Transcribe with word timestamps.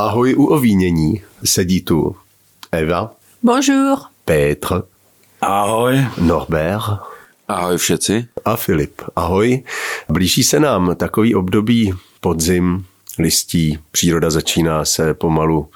Ahoj 0.00 0.34
u 0.34 0.44
ovínění. 0.44 1.22
Sedí 1.44 1.80
tu 1.80 2.16
Eva. 2.72 3.12
Bonjour. 3.42 3.98
Petr. 4.24 4.82
Ahoj. 5.40 6.06
Norbert. 6.20 6.82
Ahoj 7.48 7.76
všetci. 7.76 8.26
A 8.44 8.56
Filip. 8.56 9.02
Ahoj. 9.16 9.62
Blíží 10.08 10.44
se 10.44 10.60
nám 10.60 10.96
takový 10.96 11.34
období 11.34 11.92
podzim, 12.20 12.84
listí, 13.18 13.78
příroda 13.90 14.30
začíná 14.30 14.84
se 14.84 15.14
pomalu 15.14 15.68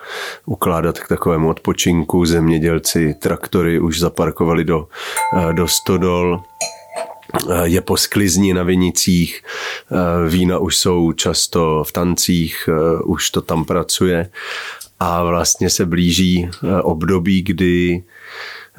ukládat 0.47 0.99
k 0.99 1.09
takovému 1.09 1.49
odpočinku, 1.49 2.27
zemědělci, 2.27 3.15
traktory 3.15 3.81
už 3.81 4.01
zaparkovali 4.01 4.65
do, 4.65 4.89
eh, 5.39 5.53
do 5.53 5.69
stodol, 5.69 6.43
je 7.63 7.81
po 7.81 7.97
sklizni 7.97 8.55
na 8.55 8.63
vinicích, 8.63 9.43
eh, 9.43 10.29
vína 10.29 10.59
už 10.59 10.77
jsou 10.77 11.13
často 11.13 11.85
v 11.85 11.93
tancích, 11.93 12.69
už 13.05 13.31
to 13.31 13.41
tam 13.41 13.65
pracuje 13.65 14.31
a 15.01 15.25
vlastně 15.25 15.71
se 15.71 15.87
blíží 15.87 16.51
období, 16.83 17.43
kdy 17.43 18.03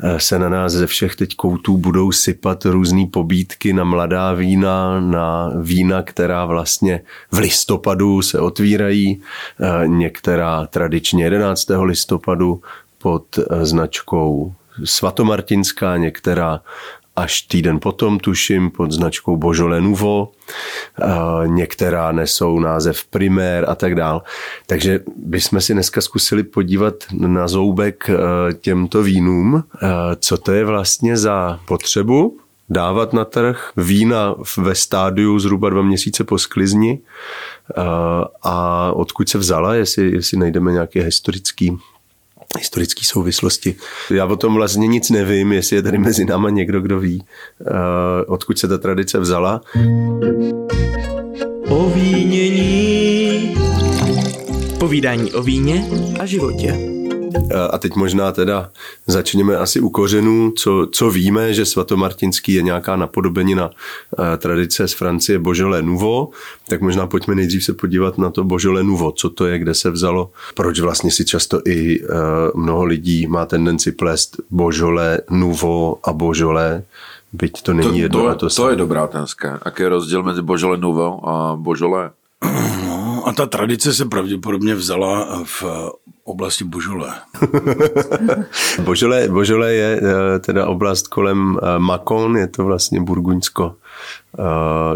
Eh, 0.04 0.20
se 0.20 0.40
na 0.40 0.50
nás 0.50 0.74
ze 0.74 0.88
všech 0.88 1.16
teď 1.16 1.36
koutů 1.36 1.78
budou 1.78 2.12
sypat 2.12 2.66
různé 2.66 3.06
pobídky 3.08 3.74
na 3.74 3.84
mladá 3.84 4.34
vína, 4.34 5.00
na 5.00 5.52
vína, 5.62 6.02
která 6.02 6.46
vlastně 6.46 7.02
v 7.32 7.38
listopadu 7.38 8.22
se 8.22 8.40
otvírají, 8.40 9.22
eh, 9.60 9.88
některá 9.88 10.68
tradičně 10.68 11.24
11. 11.24 11.84
listopadu 11.84 12.62
pod 12.98 13.26
eh, 13.40 13.66
značkou 13.66 14.54
svatomartinská, 14.84 15.98
některá 15.98 16.62
až 17.16 17.42
týden 17.42 17.80
potom, 17.80 18.20
tuším, 18.20 18.72
pod 18.72 18.92
značkou 18.92 19.38
Božole 19.38 19.82
Nuvo. 19.82 20.32
Některá 21.46 22.12
nesou 22.12 22.60
název 22.60 23.06
Primér 23.06 23.66
a 23.68 23.76
tak 23.76 23.96
dál. 23.96 24.24
Takže 24.68 25.00
bychom 25.16 25.62
si 25.62 25.74
dneska 25.74 26.02
zkusili 26.02 26.44
podívat 26.44 26.94
na 27.14 27.48
zoubek 27.48 28.10
e, 28.10 28.14
těmto 28.54 29.04
vínům, 29.04 29.56
e, 29.56 29.88
co 30.16 30.38
to 30.38 30.52
je 30.52 30.66
vlastně 30.66 31.18
za 31.18 31.60
potřebu 31.68 32.38
dávat 32.70 33.14
na 33.14 33.26
trh 33.26 33.72
vína 33.78 34.36
ve 34.58 34.76
stádiu 34.76 35.40
zhruba 35.40 35.70
dva 35.70 35.82
měsíce 35.82 36.24
po 36.24 36.38
sklizni 36.38 36.92
e, 36.92 37.02
a 38.44 38.92
odkud 38.96 39.30
se 39.30 39.38
vzala, 39.38 39.76
jestli, 39.76 40.12
jestli 40.12 40.38
najdeme 40.38 40.72
nějaké 40.72 41.02
historický 41.02 41.78
historické 42.60 43.06
souvislosti. 43.06 43.76
Já 44.10 44.26
o 44.26 44.36
tom 44.36 44.54
vlastně 44.54 44.88
nic 44.88 45.10
nevím, 45.10 45.52
jestli 45.54 45.76
je 45.76 45.82
tady 45.82 45.98
mezi 45.98 46.26
náma 46.26 46.50
někdo, 46.50 46.82
kdo 46.82 47.00
ví, 47.00 47.24
uh, 47.60 47.68
odkud 48.28 48.60
se 48.60 48.68
ta 48.68 48.78
tradice 48.78 49.20
vzala. 49.20 49.62
Ovínění. 51.68 53.56
Povídání 54.80 55.34
o 55.34 55.44
víně 55.44 55.86
a 56.20 56.26
životě. 56.26 56.95
A 57.72 57.78
teď 57.78 57.96
možná 57.96 58.32
teda 58.32 58.72
začněme 59.08 59.58
asi 59.58 59.80
u 59.80 59.90
kořenů, 59.90 60.54
co, 60.58 60.88
co 60.92 61.10
víme, 61.10 61.54
že 61.54 61.66
svatomartinský 61.66 62.54
je 62.54 62.62
nějaká 62.62 62.96
napodobenina 62.96 63.70
tradice 64.38 64.88
z 64.88 64.94
Francie 64.94 65.40
Božole 65.40 65.82
Nouveau, 65.82 66.30
tak 66.70 66.82
možná 66.82 67.08
pojďme 67.08 67.36
nejdřív 67.36 67.64
se 67.64 67.74
podívat 67.74 68.18
na 68.18 68.30
to 68.30 68.44
Božole 68.44 68.84
Nouveau, 68.84 69.12
co 69.12 69.30
to 69.30 69.46
je, 69.46 69.60
kde 69.60 69.74
se 69.74 69.92
vzalo, 69.92 70.32
proč 70.54 70.80
vlastně 70.80 71.12
si 71.12 71.26
často 71.26 71.62
i 71.66 72.00
eh, 72.04 72.08
mnoho 72.56 72.84
lidí 72.84 73.28
má 73.28 73.46
tendenci 73.46 73.92
plést 73.92 74.38
Božole 74.52 75.20
Nouveau 75.30 75.96
a 76.04 76.14
Božole, 76.14 76.84
byť 77.34 77.62
to 77.62 77.74
není 77.74 77.90
to, 77.90 77.96
jedno 77.96 78.20
to, 78.20 78.28
a 78.28 78.36
to, 78.36 78.50
to 78.50 78.70
je 78.70 78.76
dobrá 78.76 79.04
otázka. 79.04 79.60
Jaký 79.66 79.84
je 79.84 79.90
rozdíl 79.90 80.24
mezi 80.24 80.42
Božole 80.42 80.78
Nouveau 80.78 81.20
a 81.28 81.56
Božole? 81.56 82.12
No, 82.88 83.24
a 83.26 83.34
ta 83.34 83.46
tradice 83.46 83.94
se 83.94 84.06
pravděpodobně 84.06 84.76
vzala 84.76 85.44
v 85.44 85.64
oblasti 86.26 86.64
Božole. 86.64 87.14
Božole, 88.84 89.28
Božole 89.30 89.74
je 89.74 90.02
eh, 90.02 90.40
teda 90.40 90.68
oblast 90.68 91.08
kolem 91.08 91.60
eh, 91.62 91.80
Makon, 91.80 92.38
je 92.38 92.48
to 92.48 92.66
vlastně 92.66 93.02
Burgunsko, 93.02 93.76
eh, 94.40 94.44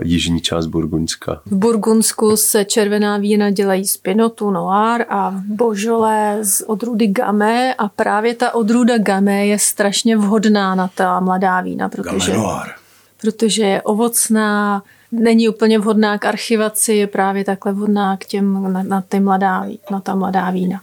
jižní 0.04 0.42
část 0.42 0.66
Burgundska. 0.66 1.42
V 1.46 1.56
Burgundsku 1.56 2.38
se 2.38 2.66
červená 2.66 3.18
vína 3.18 3.50
dělají 3.50 3.88
z 3.88 3.98
Pinotu 3.98 4.52
Noir 4.52 5.06
a 5.10 5.30
v 5.30 5.42
Božole 5.42 6.40
z 6.42 6.62
odrůdy 6.62 7.08
Gamay 7.08 7.74
a 7.78 7.90
právě 7.90 8.36
ta 8.36 8.56
odrůda 8.56 8.98
Gamay 8.98 9.50
je 9.50 9.60
strašně 9.60 10.18
vhodná 10.18 10.76
na 10.76 10.88
ta 10.96 11.20
mladá 11.20 11.62
vína, 11.62 11.90
protože, 11.90 12.34
protože 13.22 13.64
je 13.64 13.82
ovocná, 13.82 14.84
není 15.12 15.50
úplně 15.50 15.80
vhodná 15.80 16.18
k 16.18 16.26
archivaci, 16.26 16.94
je 16.94 17.08
právě 17.08 17.44
takhle 17.44 17.74
vhodná 17.74 18.18
k 18.18 18.26
těm, 18.26 18.74
na, 18.74 18.84
na, 18.84 19.02
ty 19.02 19.20
mladá, 19.20 19.66
na 19.92 20.00
ta 20.00 20.16
mladá 20.16 20.50
vína. 20.50 20.82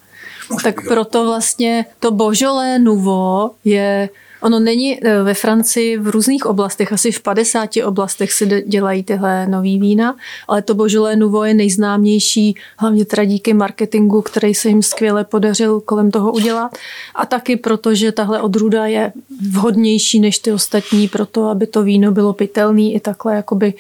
Tak 0.63 0.87
proto 0.89 1.25
vlastně 1.25 1.87
to 2.01 2.11
Beaujolais 2.11 2.81
Nouveau 2.83 3.51
je 3.65 4.09
Ono 4.41 4.61
není 4.61 5.05
e, 5.05 5.23
ve 5.23 5.35
Francii 5.35 5.99
v 5.99 6.09
různých 6.09 6.47
oblastech, 6.47 6.93
asi 6.93 7.13
v 7.13 7.23
50 7.23 7.71
oblastech 7.85 8.33
se 8.33 8.47
dělají 8.47 9.03
tyhle 9.03 9.47
nový 9.47 9.79
vína, 9.79 10.17
ale 10.49 10.63
to 10.63 10.75
Beaujolais 10.75 11.19
Nouveau 11.19 11.45
je 11.45 11.55
nejznámější, 11.55 12.55
hlavně 12.79 13.05
teda 13.05 13.25
díky 13.25 13.55
marketingu, 13.55 14.23
který 14.23 14.55
se 14.55 14.69
jim 14.69 14.83
skvěle 14.83 15.25
podařil 15.25 15.81
kolem 15.81 16.11
toho 16.11 16.33
udělat. 16.33 16.79
A 17.15 17.27
taky 17.27 17.57
proto, 17.57 17.95
že 17.95 18.13
tahle 18.13 18.43
odrůda 18.43 18.87
je 18.87 19.13
vhodnější 19.51 20.21
než 20.21 20.39
ty 20.39 20.53
ostatní, 20.53 21.09
proto 21.09 21.49
aby 21.49 21.67
to 21.67 21.83
víno 21.83 22.13
bylo 22.13 22.33
pitelné 22.33 22.83
i 22.83 23.01
takhle 23.01 23.35
jakoby 23.35 23.75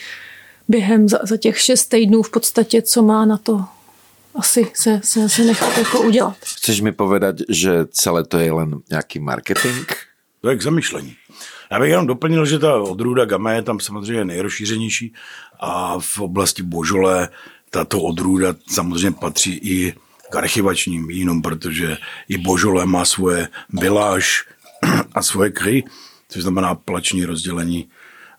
během 0.68 1.08
za, 1.08 1.18
za 1.22 1.36
těch 1.36 1.58
šest 1.58 1.86
týdnů 1.86 2.22
v 2.22 2.30
podstatě, 2.30 2.82
co 2.82 3.02
má 3.02 3.24
na 3.24 3.36
to 3.36 3.64
asi 4.38 4.66
se, 4.74 5.00
se, 5.04 5.28
se 5.28 5.44
nechat 5.44 5.78
jako 5.78 6.00
udělat. 6.00 6.36
Chceš 6.44 6.80
mi 6.80 6.92
povedat, 6.92 7.36
že 7.48 7.86
celé 7.90 8.24
to 8.24 8.38
je 8.38 8.52
len 8.52 8.80
nějaký 8.90 9.18
marketing? 9.18 9.86
To 10.40 10.50
je 10.50 10.56
k 10.56 10.62
zamyšlení. 10.62 11.16
Já 11.70 11.80
bych 11.80 11.90
jenom 11.90 12.06
doplnil, 12.06 12.46
že 12.46 12.58
ta 12.58 12.76
odrůda 12.76 13.24
Gamma 13.24 13.52
je 13.52 13.62
tam 13.62 13.80
samozřejmě 13.80 14.24
nejrozšířenější 14.24 15.14
a 15.60 15.98
v 15.98 16.20
oblasti 16.20 16.62
Božole 16.62 17.28
tato 17.70 18.00
odrůda 18.00 18.54
samozřejmě 18.66 19.18
patří 19.20 19.60
i 19.62 19.94
k 20.30 20.36
archivačním 20.36 21.06
vínům, 21.06 21.42
protože 21.42 21.98
i 22.28 22.38
Božole 22.38 22.86
má 22.86 23.04
svoje 23.04 23.48
biláž 23.68 24.44
a 25.14 25.22
svoje 25.22 25.50
kry, 25.50 25.84
což 26.28 26.42
znamená 26.42 26.74
plační 26.74 27.24
rozdělení 27.24 27.88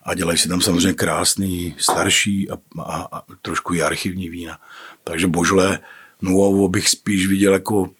a 0.08 0.14
dělají 0.14 0.38
si 0.38 0.48
tam 0.48 0.60
samozřejmě 0.60 0.92
krásný, 0.92 1.74
starší 1.78 2.50
a, 2.50 2.54
a, 2.82 3.08
a 3.12 3.22
trošku 3.42 3.74
i 3.74 3.82
archivní 3.82 4.28
vína. 4.28 4.58
Takže 5.04 5.26
božle 5.26 5.78
Nuovo 6.22 6.68
bych 6.68 6.88
spíš 6.88 7.26
viděl 7.26 7.52
jako 7.52 7.90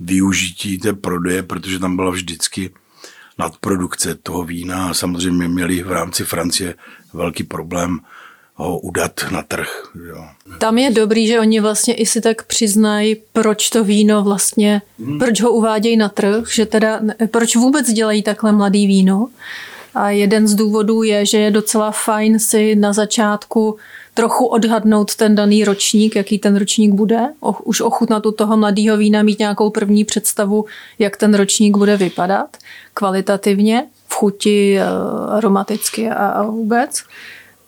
využití 0.00 0.78
té 0.78 0.92
prodeje, 0.92 1.42
protože 1.42 1.78
tam 1.78 1.96
byla 1.96 2.10
vždycky 2.10 2.70
nadprodukce 3.38 4.14
toho 4.14 4.44
vína 4.44 4.88
a 4.88 4.94
samozřejmě 4.94 5.48
měli 5.48 5.82
v 5.82 5.92
rámci 5.92 6.24
Francie 6.24 6.74
velký 7.12 7.44
problém 7.44 7.98
ho 8.54 8.78
udat 8.78 9.12
na 9.30 9.42
trh. 9.42 9.90
Jo. 10.08 10.28
Tam 10.58 10.78
je 10.78 10.90
dobrý, 10.90 11.26
že 11.26 11.40
oni 11.40 11.60
vlastně 11.60 11.94
i 11.94 12.06
si 12.06 12.20
tak 12.20 12.42
přiznají, 12.42 13.16
proč 13.32 13.70
to 13.70 13.84
víno 13.84 14.22
vlastně, 14.22 14.82
hmm. 14.98 15.18
proč 15.18 15.40
ho 15.40 15.52
uvádějí 15.52 15.96
na 15.96 16.08
trh, 16.08 16.52
že 16.52 16.66
teda, 16.66 17.00
proč 17.30 17.56
vůbec 17.56 17.92
dělají 17.92 18.22
takhle 18.22 18.52
mladý 18.52 18.86
víno. 18.86 19.28
A 19.98 20.10
jeden 20.10 20.48
z 20.48 20.54
důvodů 20.54 21.02
je, 21.02 21.26
že 21.26 21.38
je 21.38 21.50
docela 21.50 21.90
fajn 21.90 22.38
si 22.38 22.74
na 22.74 22.92
začátku 22.92 23.76
trochu 24.14 24.46
odhadnout 24.46 25.16
ten 25.16 25.34
daný 25.34 25.64
ročník, 25.64 26.16
jaký 26.16 26.38
ten 26.38 26.56
ročník 26.56 26.92
bude, 26.92 27.20
už 27.64 27.80
ochutnat 27.80 28.26
u 28.26 28.32
toho 28.32 28.56
mladého 28.56 28.96
vína, 28.96 29.22
mít 29.22 29.38
nějakou 29.38 29.70
první 29.70 30.04
představu, 30.04 30.64
jak 30.98 31.16
ten 31.16 31.34
ročník 31.34 31.76
bude 31.76 31.96
vypadat 31.96 32.56
kvalitativně, 32.94 33.86
v 34.08 34.14
chuti, 34.14 34.78
eh, 34.78 34.84
aromaticky 35.28 36.10
a 36.10 36.42
vůbec. 36.42 37.02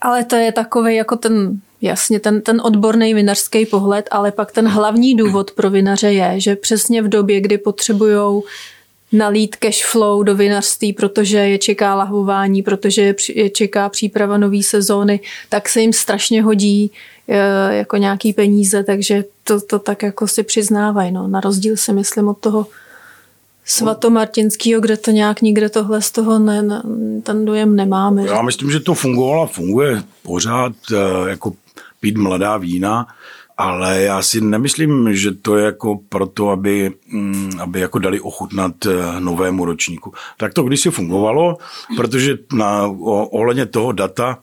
Ale 0.01 0.25
to 0.25 0.37
je 0.37 0.53
takový 0.53 0.97
jako 0.97 1.17
ten, 1.17 1.61
jasně, 1.81 2.21
ten, 2.21 2.41
ten 2.41 2.61
odborný 2.65 3.15
vinařský 3.15 3.67
pohled, 3.67 4.09
ale 4.11 4.33
pak 4.33 4.53
ten 4.53 4.69
hlavní 4.69 5.15
důvod 5.15 5.51
pro 5.51 5.71
vinaře 5.71 6.13
je, 6.13 6.41
že 6.41 6.57
přesně 6.57 7.03
v 7.03 7.09
době, 7.09 7.41
kdy 7.41 7.59
potřebují 7.59 8.43
nalít 9.13 9.57
cash 9.57 9.85
flow 9.85 10.23
do 10.23 10.35
vinařství, 10.35 10.93
protože 10.93 11.39
je 11.39 11.59
čeká 11.59 11.95
lahvování, 11.95 12.63
protože 12.63 13.15
je 13.35 13.51
čeká 13.51 13.89
příprava 13.89 14.39
nové 14.39 14.63
sezóny, 14.63 15.21
tak 15.49 15.69
se 15.69 15.81
jim 15.81 15.93
strašně 15.93 16.43
hodí 16.43 16.91
e, 17.29 17.77
jako 17.77 17.97
nějaký 17.97 18.33
peníze, 18.33 18.85
takže 18.85 19.25
to, 19.45 19.61
to 19.61 19.79
tak 19.79 20.03
jako 20.03 20.27
si 20.27 20.43
přiznávají. 20.43 21.13
No. 21.13 21.29
Na 21.29 21.41
rozdíl 21.41 21.77
si 21.77 21.93
myslím 21.93 22.29
od 22.29 22.39
toho 22.39 22.67
svatomartinského, 23.65 24.81
kde 24.81 24.97
to 24.97 25.11
nějak 25.11 25.43
nikde 25.43 25.69
tohle 25.69 26.03
z 26.03 26.11
toho 26.11 26.39
ne, 26.39 26.83
ten 27.23 27.45
dojem 27.45 27.77
nemáme. 27.77 28.27
Já 28.27 28.43
myslím, 28.43 28.71
že 28.71 28.81
to 28.81 28.95
fungovalo 28.95 29.43
a 29.43 29.47
funguje 29.47 30.03
pořád 30.23 30.73
e, 30.93 31.31
jako 31.31 31.53
pít 32.01 32.17
mladá 32.17 32.57
vína, 32.57 33.07
ale 33.61 34.03
já 34.03 34.23
si 34.23 34.41
nemyslím, 34.41 35.15
že 35.15 35.31
to 35.31 35.57
je 35.57 35.65
jako 35.65 36.01
proto, 36.09 36.51
aby, 36.51 36.93
mm, 37.09 37.51
aby 37.61 37.81
jako 37.81 37.99
dali 37.99 38.21
ochutnat 38.21 38.87
eh, 38.87 39.21
novému 39.21 39.65
ročníku. 39.65 40.13
Tak 40.37 40.55
to 40.55 40.63
kdysi 40.63 40.91
fungovalo, 40.91 41.57
protože 41.97 42.39
na, 42.53 42.87
ohledně 43.31 43.67
toho 43.67 43.93
data 43.93 44.39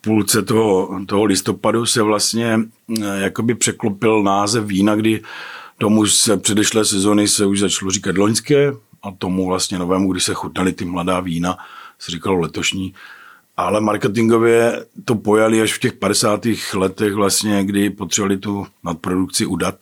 půlce 0.00 0.42
toho, 0.42 1.00
toho 1.06 1.24
listopadu 1.24 1.86
se 1.86 2.02
vlastně 2.02 2.60
eh, 2.98 3.20
jakoby 3.20 3.54
překlopil 3.54 4.22
název 4.22 4.64
vína, 4.64 4.94
kdy 4.94 5.22
Tomu 5.80 6.06
se 6.06 6.36
předešlé 6.36 6.84
sezony 6.84 7.28
se 7.28 7.46
už 7.46 7.60
začalo 7.60 7.90
říkat 7.90 8.18
loňské 8.18 8.72
a 9.02 9.10
tomu 9.10 9.46
vlastně 9.46 9.78
novému, 9.78 10.12
když 10.12 10.24
se 10.24 10.34
chutnali 10.34 10.72
ty 10.72 10.84
mladá 10.84 11.20
vína, 11.20 11.56
se 11.98 12.12
říkalo 12.12 12.38
letošní. 12.38 12.94
Ale 13.60 13.80
marketingově 13.80 14.86
to 15.04 15.14
pojali 15.14 15.62
až 15.62 15.74
v 15.74 15.80
těch 15.80 15.92
50. 15.92 16.40
letech 16.74 17.14
vlastně, 17.14 17.64
kdy 17.64 17.90
potřebovali 17.90 18.36
tu 18.36 18.66
nadprodukci 18.84 19.46
udat, 19.46 19.74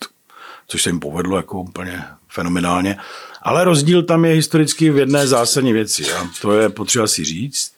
což 0.67 0.83
se 0.83 0.89
jim 0.89 0.99
povedlo 0.99 1.37
jako 1.37 1.61
úplně 1.61 2.03
fenomenálně. 2.29 2.97
Ale 3.41 3.63
rozdíl 3.63 4.03
tam 4.03 4.25
je 4.25 4.33
historicky 4.33 4.91
v 4.91 4.97
jedné 4.97 5.27
zásadní 5.27 5.73
věci 5.73 6.13
a 6.13 6.29
to 6.41 6.51
je 6.53 6.69
potřeba 6.69 7.07
si 7.07 7.23
říct, 7.23 7.71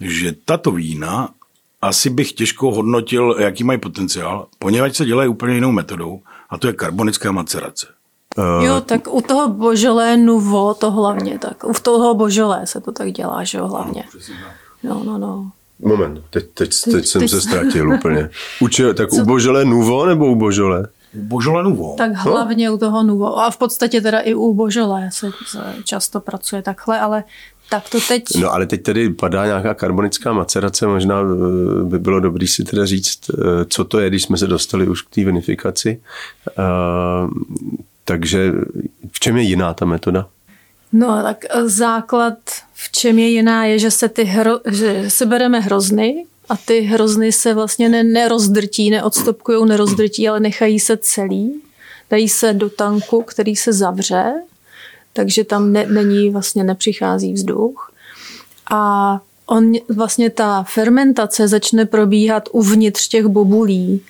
že 0.00 0.34
tato 0.44 0.70
vína 0.70 1.28
asi 1.82 2.10
bych 2.10 2.32
těžko 2.32 2.74
hodnotil, 2.74 3.36
jaký 3.38 3.64
mají 3.64 3.78
potenciál, 3.78 4.46
poněvadž 4.58 4.96
se 4.96 5.04
dělají 5.04 5.28
úplně 5.28 5.54
jinou 5.54 5.72
metodou 5.72 6.20
a 6.50 6.58
to 6.58 6.66
je 6.66 6.72
karbonická 6.72 7.32
macerace. 7.32 7.86
Uh, 8.36 8.64
jo, 8.64 8.80
tak 8.80 9.14
u 9.14 9.20
toho 9.20 9.48
božolé 9.48 10.16
nuvo 10.16 10.74
to 10.74 10.90
hlavně, 10.90 11.38
tak 11.38 11.64
u 11.64 11.72
toho 11.82 12.14
božolé 12.14 12.66
se 12.66 12.80
to 12.80 12.92
tak 12.92 13.12
dělá, 13.12 13.44
že 13.44 13.58
jo, 13.58 13.66
hlavně. 13.66 14.04
No, 14.14 14.20
no, 14.82 15.18
no. 15.18 15.50
Moment, 15.80 16.20
teď, 16.30 16.44
teď, 16.54 16.70
teď 16.92 17.06
jsem 17.06 17.28
se 17.28 17.40
ztratil 17.40 17.92
úplně. 17.94 18.30
Uči, 18.60 18.82
tak 18.94 19.10
Co? 19.10 19.16
u 19.16 19.24
božolé 19.24 19.64
nuvo 19.64 20.06
nebo 20.06 20.26
u 20.26 20.34
božolé? 20.34 20.86
U 21.14 21.22
božolé 21.22 21.62
nuvo. 21.62 21.94
Tak 21.98 22.12
hlavně 22.14 22.68
no? 22.68 22.74
u 22.74 22.78
toho 22.78 23.02
nuvo. 23.02 23.38
A 23.38 23.50
v 23.50 23.56
podstatě 23.56 24.00
teda 24.00 24.20
i 24.20 24.34
u 24.34 24.54
božolé 24.54 25.08
se, 25.12 25.30
se 25.46 25.58
často 25.84 26.20
pracuje 26.20 26.62
takhle, 26.62 27.00
ale 27.00 27.24
tak 27.70 27.90
to 27.90 27.98
teď... 28.08 28.24
No 28.40 28.52
ale 28.52 28.66
teď 28.66 28.82
tady 28.82 29.10
padá 29.10 29.46
nějaká 29.46 29.74
karbonická 29.74 30.32
macerace, 30.32 30.86
možná 30.86 31.20
eh, 31.20 31.84
by 31.84 31.98
bylo 31.98 32.20
dobré 32.20 32.46
si 32.46 32.64
teda 32.64 32.86
říct, 32.86 33.20
eh, 33.30 33.64
co 33.68 33.84
to 33.84 33.98
je, 33.98 34.08
když 34.10 34.22
jsme 34.22 34.36
se 34.36 34.46
dostali 34.46 34.88
už 34.88 35.02
k 35.02 35.10
té 35.10 35.24
vinifikaci. 35.24 36.00
Uh, 36.58 37.30
takže 38.04 38.52
v 39.12 39.20
čem 39.20 39.36
je 39.36 39.42
jiná 39.42 39.74
ta 39.74 39.84
metoda? 39.84 40.26
No 40.92 41.22
tak 41.22 41.44
základ 41.64 42.38
v 42.74 42.92
čem 42.92 43.18
je 43.18 43.28
jiná 43.28 43.64
je, 43.64 43.78
že 43.78 43.90
se 43.90 44.08
ty 44.08 44.24
hro, 44.24 44.60
že 44.66 45.10
se 45.10 45.26
bereme 45.26 45.60
hrozny 45.60 46.26
a 46.48 46.56
ty 46.56 46.80
hrozny 46.80 47.32
se 47.32 47.54
vlastně 47.54 47.88
ne, 47.88 48.04
nerozdrtí, 48.04 48.90
neodstupkují, 48.90 49.68
nerozdrtí, 49.68 50.28
ale 50.28 50.40
nechají 50.40 50.80
se 50.80 50.96
celý. 50.96 51.62
Dají 52.10 52.28
se 52.28 52.52
do 52.52 52.70
tanku, 52.70 53.22
který 53.22 53.56
se 53.56 53.72
zavře 53.72 54.34
takže 55.18 55.44
tam 55.44 55.72
ne, 55.72 55.86
není, 55.86 56.30
vlastně 56.30 56.64
nepřichází 56.64 57.32
vzduch. 57.32 57.92
A 58.70 59.20
on 59.46 59.72
vlastně 59.88 60.30
ta 60.30 60.62
fermentace 60.62 61.48
začne 61.48 61.84
probíhat 61.84 62.48
uvnitř 62.52 63.08
těch 63.08 63.26
bobulí 63.26 64.00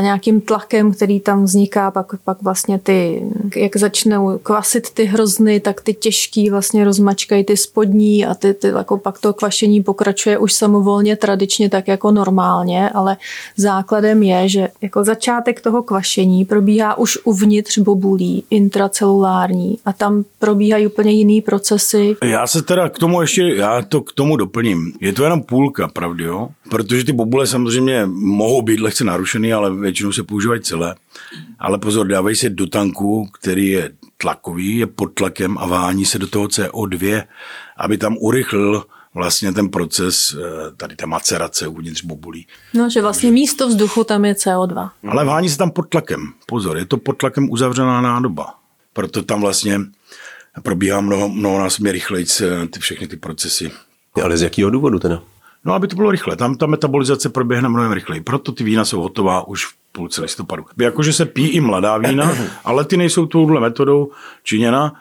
nějakým 0.00 0.40
tlakem, 0.40 0.92
který 0.92 1.20
tam 1.20 1.44
vzniká, 1.44 1.90
pak, 1.90 2.06
pak 2.24 2.42
vlastně 2.42 2.78
ty, 2.78 3.22
jak 3.56 3.76
začnou 3.76 4.38
kvasit 4.38 4.90
ty 4.90 5.04
hrozny, 5.04 5.60
tak 5.60 5.80
ty 5.80 5.94
těžký 5.94 6.50
vlastně 6.50 6.84
rozmačkají 6.84 7.44
ty 7.44 7.56
spodní 7.56 8.26
a 8.26 8.34
ty, 8.34 8.54
ty 8.54 8.68
jako 8.68 8.98
pak 8.98 9.18
to 9.18 9.32
kvašení 9.32 9.82
pokračuje 9.82 10.38
už 10.38 10.52
samovolně 10.52 11.16
tradičně 11.16 11.70
tak 11.70 11.88
jako 11.88 12.10
normálně, 12.10 12.90
ale 12.90 13.16
základem 13.56 14.22
je, 14.22 14.48
že 14.48 14.68
jako 14.82 15.04
začátek 15.04 15.60
toho 15.60 15.82
kvašení 15.82 16.44
probíhá 16.44 16.98
už 16.98 17.18
uvnitř 17.24 17.78
bobulí 17.78 18.44
intracelulární 18.50 19.78
a 19.84 19.92
tam 19.92 20.24
probíhají 20.38 20.86
úplně 20.86 21.10
jiný 21.10 21.40
procesy. 21.40 22.16
Já 22.24 22.46
se 22.46 22.62
teda 22.62 22.88
k 22.88 22.98
tomu 22.98 23.20
ještě, 23.20 23.42
já 23.42 23.82
to 23.82 24.00
k 24.00 24.12
tomu 24.12 24.36
doplním. 24.36 24.92
Je 25.00 25.12
to 25.12 25.24
jenom 25.24 25.42
půlka, 25.42 25.88
pravdy, 25.88 26.24
jo? 26.24 26.48
Protože 26.70 27.04
ty 27.04 27.12
bobule 27.12 27.46
samozřejmě 27.46 28.06
mohou 28.06 28.62
být 28.62 28.80
lehce 28.80 29.04
narušeny 29.04 29.52
ale 29.52 29.74
většinou 29.74 30.12
se 30.12 30.22
používají 30.22 30.60
celé. 30.60 30.94
Ale 31.58 31.78
pozor, 31.78 32.06
dávají 32.06 32.36
se 32.36 32.50
do 32.50 32.66
tanku, 32.66 33.28
který 33.40 33.68
je 33.68 33.90
tlakový, 34.16 34.76
je 34.76 34.86
pod 34.86 35.06
tlakem 35.14 35.58
a 35.58 35.66
vání 35.66 36.04
se 36.04 36.18
do 36.18 36.26
toho 36.26 36.46
CO2, 36.46 37.24
aby 37.76 37.98
tam 37.98 38.16
urychlil 38.20 38.84
vlastně 39.14 39.52
ten 39.52 39.68
proces 39.68 40.36
eh, 40.38 40.70
tady 40.76 40.96
té 40.96 41.06
macerace 41.06 41.68
uvnitř 41.68 42.04
bobulí. 42.04 42.46
No, 42.74 42.90
že 42.90 43.02
vlastně 43.02 43.30
místo 43.30 43.68
vzduchu 43.68 44.04
tam 44.04 44.24
je 44.24 44.32
CO2. 44.32 44.90
Ale 45.08 45.24
vání 45.24 45.48
se 45.48 45.58
tam 45.58 45.70
pod 45.70 45.88
tlakem. 45.88 46.32
Pozor, 46.46 46.78
je 46.78 46.84
to 46.84 46.96
pod 46.96 47.12
tlakem 47.12 47.50
uzavřená 47.50 48.00
nádoba. 48.00 48.54
Proto 48.92 49.22
tam 49.22 49.40
vlastně 49.40 49.80
probíhá 50.62 51.00
mnoho, 51.00 51.28
mnohonásobně 51.28 51.92
rychleji 51.92 52.26
eh, 52.40 52.66
ty 52.66 52.80
všechny 52.80 53.08
ty 53.08 53.16
procesy. 53.16 53.70
Ale 54.22 54.36
z 54.36 54.42
jakého 54.42 54.70
důvodu 54.70 54.98
teda? 54.98 55.22
No, 55.68 55.74
aby 55.74 55.88
to 55.88 55.96
bylo 55.96 56.10
rychle. 56.10 56.36
Tam 56.36 56.56
ta 56.56 56.66
metabolizace 56.66 57.28
proběhne 57.28 57.68
mnohem 57.68 57.92
rychleji. 57.92 58.20
Proto 58.20 58.52
ty 58.52 58.64
vína 58.64 58.84
jsou 58.84 59.00
hotová 59.00 59.48
už 59.48 59.66
v 59.66 59.74
půlce 59.92 60.22
listopadu. 60.22 60.64
Jakože 60.78 61.12
se 61.12 61.26
pí 61.26 61.48
i 61.48 61.60
mladá 61.60 61.98
vína, 61.98 62.32
ale 62.64 62.84
ty 62.84 62.96
nejsou 62.96 63.26
touhle 63.26 63.60
metodou 63.60 64.10
činěna, 64.42 64.94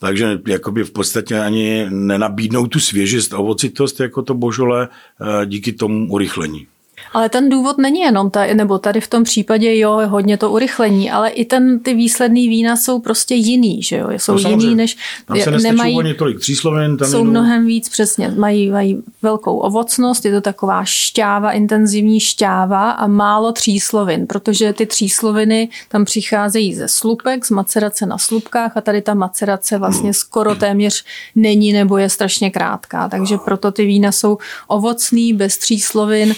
takže 0.00 0.40
jakoby 0.46 0.84
v 0.84 0.90
podstatě 0.90 1.38
ani 1.40 1.86
nenabídnou 1.90 2.66
tu 2.66 2.80
svěžest 2.80 3.34
a 3.34 3.38
ovocitost 3.38 4.00
jako 4.00 4.22
to 4.22 4.34
božole 4.34 4.88
eh, 4.88 5.46
díky 5.46 5.72
tomu 5.72 6.12
urychlení. 6.12 6.66
Ale 7.12 7.28
ten 7.28 7.48
důvod 7.48 7.78
není 7.78 8.00
jenom, 8.00 8.30
ta, 8.30 8.46
nebo 8.54 8.78
tady 8.78 9.00
v 9.00 9.08
tom 9.08 9.24
případě 9.24 9.78
jo, 9.78 10.00
hodně 10.06 10.36
to 10.36 10.50
urychlení, 10.50 11.10
ale 11.10 11.30
i 11.30 11.44
ten, 11.44 11.78
ty 11.78 11.94
výsledný 11.94 12.48
vína 12.48 12.76
jsou 12.76 13.00
prostě 13.00 13.34
jiný, 13.34 13.82
že 13.82 13.96
jo, 13.96 14.08
jsou 14.16 14.38
no, 14.38 14.50
jiný 14.50 14.74
než, 14.74 14.96
tam 15.26 15.40
se 15.40 15.50
nemají, 15.50 16.14
tolik 16.14 16.40
tříslovin, 16.40 16.96
tam 16.96 17.10
jsou 17.10 17.24
mnohem 17.24 17.66
víc 17.66 17.88
přesně, 17.88 18.28
mají, 18.28 18.70
mají 18.70 19.02
velkou 19.22 19.56
ovocnost, 19.56 20.24
je 20.24 20.32
to 20.32 20.40
taková 20.40 20.84
šťáva, 20.84 21.52
intenzivní 21.52 22.20
šťáva 22.20 22.90
a 22.90 23.06
málo 23.06 23.52
tříslovin, 23.52 24.26
protože 24.26 24.72
ty 24.72 24.86
třísloviny 24.86 25.68
tam 25.88 26.04
přicházejí 26.04 26.74
ze 26.74 26.88
slupek, 26.88 27.44
z 27.44 27.50
macerace 27.50 28.06
na 28.06 28.18
slupkách 28.18 28.76
a 28.76 28.80
tady 28.80 29.02
ta 29.02 29.14
macerace 29.14 29.78
vlastně 29.78 30.14
skoro 30.14 30.54
téměř 30.54 31.04
není 31.34 31.72
nebo 31.72 31.98
je 31.98 32.08
strašně 32.08 32.50
krátká, 32.50 33.08
takže 33.08 33.38
proto 33.44 33.72
ty 33.72 33.86
vína 33.86 34.12
jsou 34.12 34.38
ovocný, 34.66 35.32
bez 35.32 35.58
tříslovin, 35.58 36.34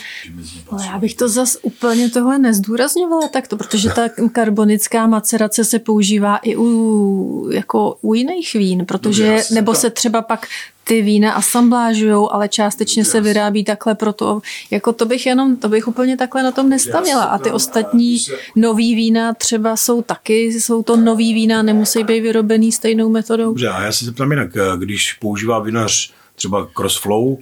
ale 0.70 0.86
já 0.86 0.98
bych 0.98 1.14
to 1.14 1.28
zas 1.28 1.56
úplně 1.62 2.10
tohle 2.10 2.38
nezdůrazňovala 2.38 3.28
takto, 3.28 3.56
protože 3.56 3.90
ta 3.90 4.08
karbonická 4.32 5.06
macerace 5.06 5.64
se 5.64 5.78
používá 5.78 6.36
i 6.36 6.56
u, 6.56 7.48
jako 7.52 7.96
u 8.00 8.14
jiných 8.14 8.54
vín, 8.54 8.86
protože, 8.86 9.42
nebo 9.54 9.74
se 9.74 9.90
třeba 9.90 10.22
pak 10.22 10.46
ty 10.84 11.02
vína 11.02 11.32
asamblážujou, 11.32 12.32
ale 12.32 12.48
částečně 12.48 13.04
se 13.04 13.20
vyrábí 13.20 13.64
takhle 13.64 13.94
proto, 13.94 14.40
jako 14.70 14.92
to 14.92 15.06
bych 15.06 15.26
jenom, 15.26 15.56
to 15.56 15.68
bych 15.68 15.88
úplně 15.88 16.16
takhle 16.16 16.42
na 16.42 16.50
tom 16.52 16.68
nestavila. 16.68 17.24
A 17.24 17.38
ty 17.38 17.50
ostatní 17.50 18.18
nový 18.56 18.94
vína 18.94 19.34
třeba 19.34 19.76
jsou 19.76 20.02
taky, 20.02 20.44
jsou 20.44 20.82
to 20.82 20.96
nový 20.96 21.34
vína, 21.34 21.62
nemusí 21.62 22.04
být 22.04 22.20
vyrobený 22.20 22.72
stejnou 22.72 23.08
metodou. 23.08 23.44
Dobře, 23.44 23.68
a 23.68 23.82
já 23.82 23.92
se 23.92 24.04
zeptám 24.04 24.30
jinak, 24.30 24.50
když 24.78 25.12
používá 25.12 25.58
vinař 25.58 26.12
třeba 26.34 26.68
crossflow, 26.76 27.36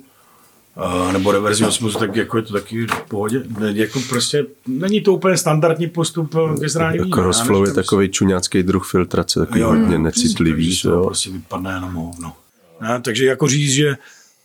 Uh, 0.84 1.12
nebo 1.12 1.32
reverzi 1.32 1.64
osmozu, 1.64 1.98
tak 1.98 2.16
jako 2.16 2.36
je 2.36 2.42
to 2.42 2.52
taky 2.52 2.86
v 2.86 3.02
pohodě. 3.08 3.42
Jako 3.72 4.00
prostě 4.08 4.46
není 4.66 5.00
to 5.00 5.14
úplně 5.14 5.36
standardní 5.36 5.86
postup 5.86 6.34
ke 6.60 6.68
zrání 6.68 6.98
vína. 6.98 7.16
Crossflow 7.16 7.66
je 7.66 7.72
takový 7.72 8.08
čuňácký 8.08 8.62
druh 8.62 8.90
filtrace, 8.90 9.40
takový 9.40 9.60
jo, 9.60 9.68
hodně 9.68 9.98
necitlivý. 9.98 10.66
Takže 10.66 10.88
to 10.88 11.04
prostě 11.04 11.30
vypadne 11.30 11.72
jenom 11.72 11.94
hovno. 11.94 12.32
No, 12.80 13.00
takže 13.02 13.26
jako 13.26 13.48
říct, 13.48 13.72
že 13.72 13.96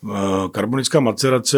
uh, 0.01 0.11
karbonická 0.51 0.99
macerace 0.99 1.57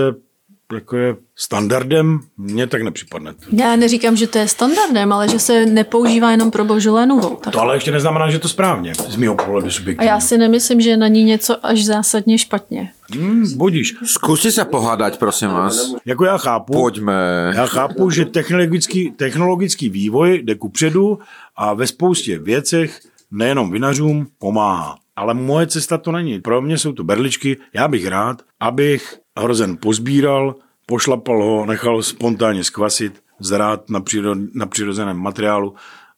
jako 0.73 0.97
je 0.97 1.15
standardem, 1.35 2.19
mně 2.37 2.67
tak 2.67 2.81
nepřipadne. 2.81 3.33
Já 3.51 3.75
neříkám, 3.75 4.15
že 4.15 4.27
to 4.27 4.37
je 4.37 4.47
standardem, 4.47 5.13
ale 5.13 5.29
že 5.29 5.39
se 5.39 5.65
nepoužívá 5.65 6.31
jenom 6.31 6.51
pro 6.51 6.65
božolénu. 6.65 7.21
Tak. 7.21 7.53
To 7.53 7.61
ale 7.61 7.75
ještě 7.75 7.91
neznamená, 7.91 8.29
že 8.29 8.39
to 8.39 8.47
správně, 8.49 8.95
z 8.95 9.15
mého 9.15 9.35
pohledu 9.35 9.71
subjektivně. 9.71 10.09
A 10.09 10.13
já 10.13 10.19
si 10.19 10.37
nemyslím, 10.37 10.81
že 10.81 10.89
je 10.89 10.97
na 10.97 11.07
ní 11.07 11.23
něco 11.23 11.65
až 11.65 11.85
zásadně 11.85 12.37
špatně. 12.37 12.91
Hmm, 13.15 13.57
budíš. 13.57 13.95
Zkuste 14.03 14.51
se 14.51 14.65
pohádať, 14.65 15.19
prosím 15.19 15.49
vás. 15.49 15.93
Jako 16.05 16.25
já 16.25 16.37
chápu. 16.37 16.73
Pojďme. 16.73 17.51
Já 17.55 17.65
chápu, 17.65 18.09
že 18.09 18.25
technologický, 18.25 19.11
technologický 19.11 19.89
vývoj 19.89 20.41
jde 20.43 20.55
ku 20.55 20.69
předu 20.69 21.19
a 21.55 21.73
ve 21.73 21.87
spoustě 21.87 22.39
věcech 22.39 22.99
nejenom 23.31 23.71
vinařům 23.71 24.27
pomáhá. 24.39 24.97
Ale 25.15 25.33
moje 25.33 25.67
cesta 25.67 25.97
to 25.97 26.11
není. 26.11 26.41
Pro 26.41 26.61
mě 26.61 26.77
jsou 26.77 26.93
to 26.93 27.03
berličky. 27.03 27.57
Já 27.73 27.87
bych 27.87 28.07
rád, 28.07 28.41
abych 28.59 29.17
hrozen 29.37 29.77
pozbíral, 29.77 30.55
pošlapal 30.85 31.43
ho, 31.43 31.65
nechal 31.65 32.03
spontánně 32.03 32.63
skvasit, 32.63 33.13
zrát 33.39 33.89
na, 33.89 34.01
přiro, 34.01 34.35
na 34.53 34.65
přirozeném 34.65 35.17
materiálu 35.17 35.75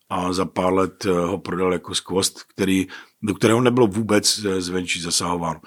a 0.10 0.34
za 0.34 0.46
pár 0.46 0.74
let 0.74 1.06
eh, 1.06 1.12
ho 1.12 1.38
prodal 1.38 1.74
jako 1.74 1.96
skvost, 1.96 2.44
který, 2.44 2.88
do 3.22 3.34
kterého 3.34 3.62
nebylo 3.62 3.88
vůbec 3.88 4.46
eh, 4.46 4.62
zvenčí 4.62 5.01
zasahováno. 5.01 5.60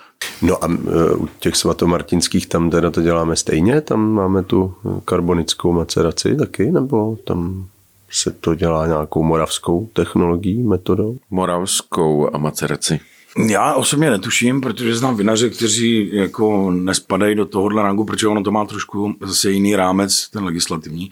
No 0.42 0.64
a 0.64 0.68
eh, 0.72 1.14
u 1.14 1.28
těch 1.38 1.56
svatomartinských 1.56 2.46
tam 2.46 2.70
teda 2.70 2.90
to 2.90 3.02
děláme 3.02 3.36
stejně? 3.36 3.80
Tam 3.80 4.12
máme 4.12 4.42
tu 4.42 4.74
karbonickou 5.04 5.72
maceraci 5.72 6.36
taky? 6.36 6.72
Nebo 6.72 7.16
tam 7.24 7.66
se 8.10 8.30
to 8.30 8.54
dělá 8.54 8.86
nějakou 8.86 9.22
moravskou 9.22 9.88
technologií, 9.92 10.62
metodou? 10.62 11.18
Moravskou 11.30 12.34
a 12.34 12.38
maceraci. 12.38 13.00
Já 13.48 13.74
osobně 13.74 14.10
netuším, 14.10 14.60
protože 14.60 14.96
znám 14.96 15.16
vinaře, 15.16 15.50
kteří 15.50 16.10
jako 16.12 16.70
nespadají 16.70 17.34
do 17.34 17.46
tohohle 17.46 17.82
rangu, 17.82 18.04
protože 18.04 18.28
ono 18.28 18.42
to 18.42 18.50
má 18.50 18.64
trošku 18.64 19.14
zase 19.20 19.50
jiný 19.50 19.76
rámec, 19.76 20.28
ten 20.28 20.44
legislativní. 20.44 21.10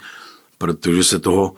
Protože 0.61 1.03
se 1.03 1.19
toho 1.19 1.53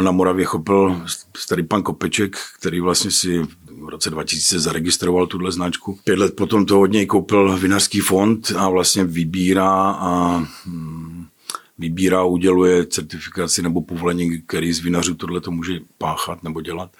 na 0.00 0.10
Moravě 0.10 0.44
chopil 0.44 1.02
starý 1.36 1.62
pan 1.62 1.82
Kopeček, 1.82 2.36
který 2.58 2.80
vlastně 2.80 3.10
si 3.10 3.42
v 3.82 3.88
roce 3.88 4.10
2000 4.10 4.58
zaregistroval 4.58 5.26
tuhle 5.26 5.52
značku. 5.52 5.98
Pět 6.04 6.18
let 6.18 6.36
potom 6.36 6.66
to 6.66 6.80
od 6.80 6.92
něj 6.92 7.06
koupil 7.06 7.58
vinařský 7.58 8.00
fond 8.00 8.52
a 8.56 8.68
vlastně 8.68 9.04
vybírá 9.04 9.90
a 9.90 10.42
hm, 10.66 11.26
vybírá, 11.78 12.24
uděluje 12.24 12.86
certifikaci 12.86 13.62
nebo 13.62 13.80
povolení, 13.80 14.42
který 14.46 14.72
z 14.72 14.80
vinařů 14.80 15.14
tohle 15.14 15.40
to 15.40 15.50
může 15.50 15.80
páchat 15.98 16.42
nebo 16.42 16.60
dělat. 16.60 16.90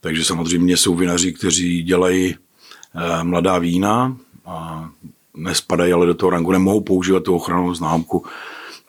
Takže 0.00 0.24
samozřejmě 0.24 0.76
jsou 0.76 0.94
vinaři, 0.94 1.32
kteří 1.32 1.82
dělají 1.82 2.34
eh, 2.34 3.24
mladá 3.24 3.58
vína 3.58 4.16
a 4.46 4.88
nespadají 5.36 5.92
ale 5.92 6.06
do 6.06 6.14
toho 6.14 6.30
rangu, 6.30 6.52
nemohou 6.52 6.80
používat 6.80 7.22
tu 7.22 7.34
ochranou 7.34 7.74
známku. 7.74 8.24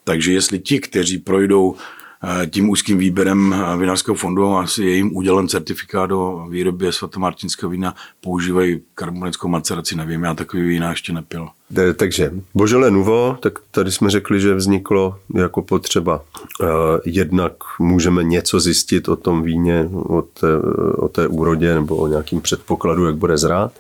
Takže 0.05 0.33
jestli 0.33 0.59
ti, 0.59 0.79
kteří 0.79 1.17
projdou 1.17 1.75
Eh, 2.24 2.47
tím 2.47 2.69
úzkým 2.69 2.97
výběrem 2.97 3.53
eh, 3.53 3.77
vinařského 3.77 4.15
fondu 4.15 4.57
asi 4.57 4.83
je 4.83 4.95
jim 4.95 5.15
udělen 5.15 5.47
certifikát 5.47 6.09
do 6.09 6.47
výroby 6.50 6.93
svatomartinského 6.93 7.69
vína, 7.69 7.95
používají 8.21 8.81
karbonickou 8.95 9.47
maceraci, 9.47 9.95
nevím, 9.95 10.24
já 10.24 10.33
takový 10.33 10.63
vína 10.63 10.89
ještě 10.89 11.13
nepil. 11.13 11.47
Takže 11.95 12.31
Božole 12.53 12.91
Nuvo, 12.91 13.38
tak 13.39 13.59
tady 13.71 13.91
jsme 13.91 14.09
řekli, 14.09 14.41
že 14.41 14.55
vzniklo 14.55 15.19
jako 15.35 15.62
potřeba. 15.62 16.24
Eh, 16.62 16.65
jednak 17.05 17.53
můžeme 17.79 18.24
něco 18.24 18.59
zjistit 18.59 19.09
o 19.09 19.15
tom 19.15 19.43
víně, 19.43 19.89
o 19.93 20.21
té, 20.21 20.57
o 20.97 21.07
té 21.07 21.27
úrodě 21.27 21.75
nebo 21.75 21.95
o 21.95 22.07
nějakým 22.07 22.41
předpokladu, 22.41 23.05
jak 23.05 23.15
bude 23.15 23.38
zrát. 23.38 23.71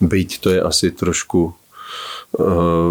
Byť 0.00 0.40
to 0.40 0.50
je 0.50 0.60
asi 0.60 0.90
trošku 0.90 1.54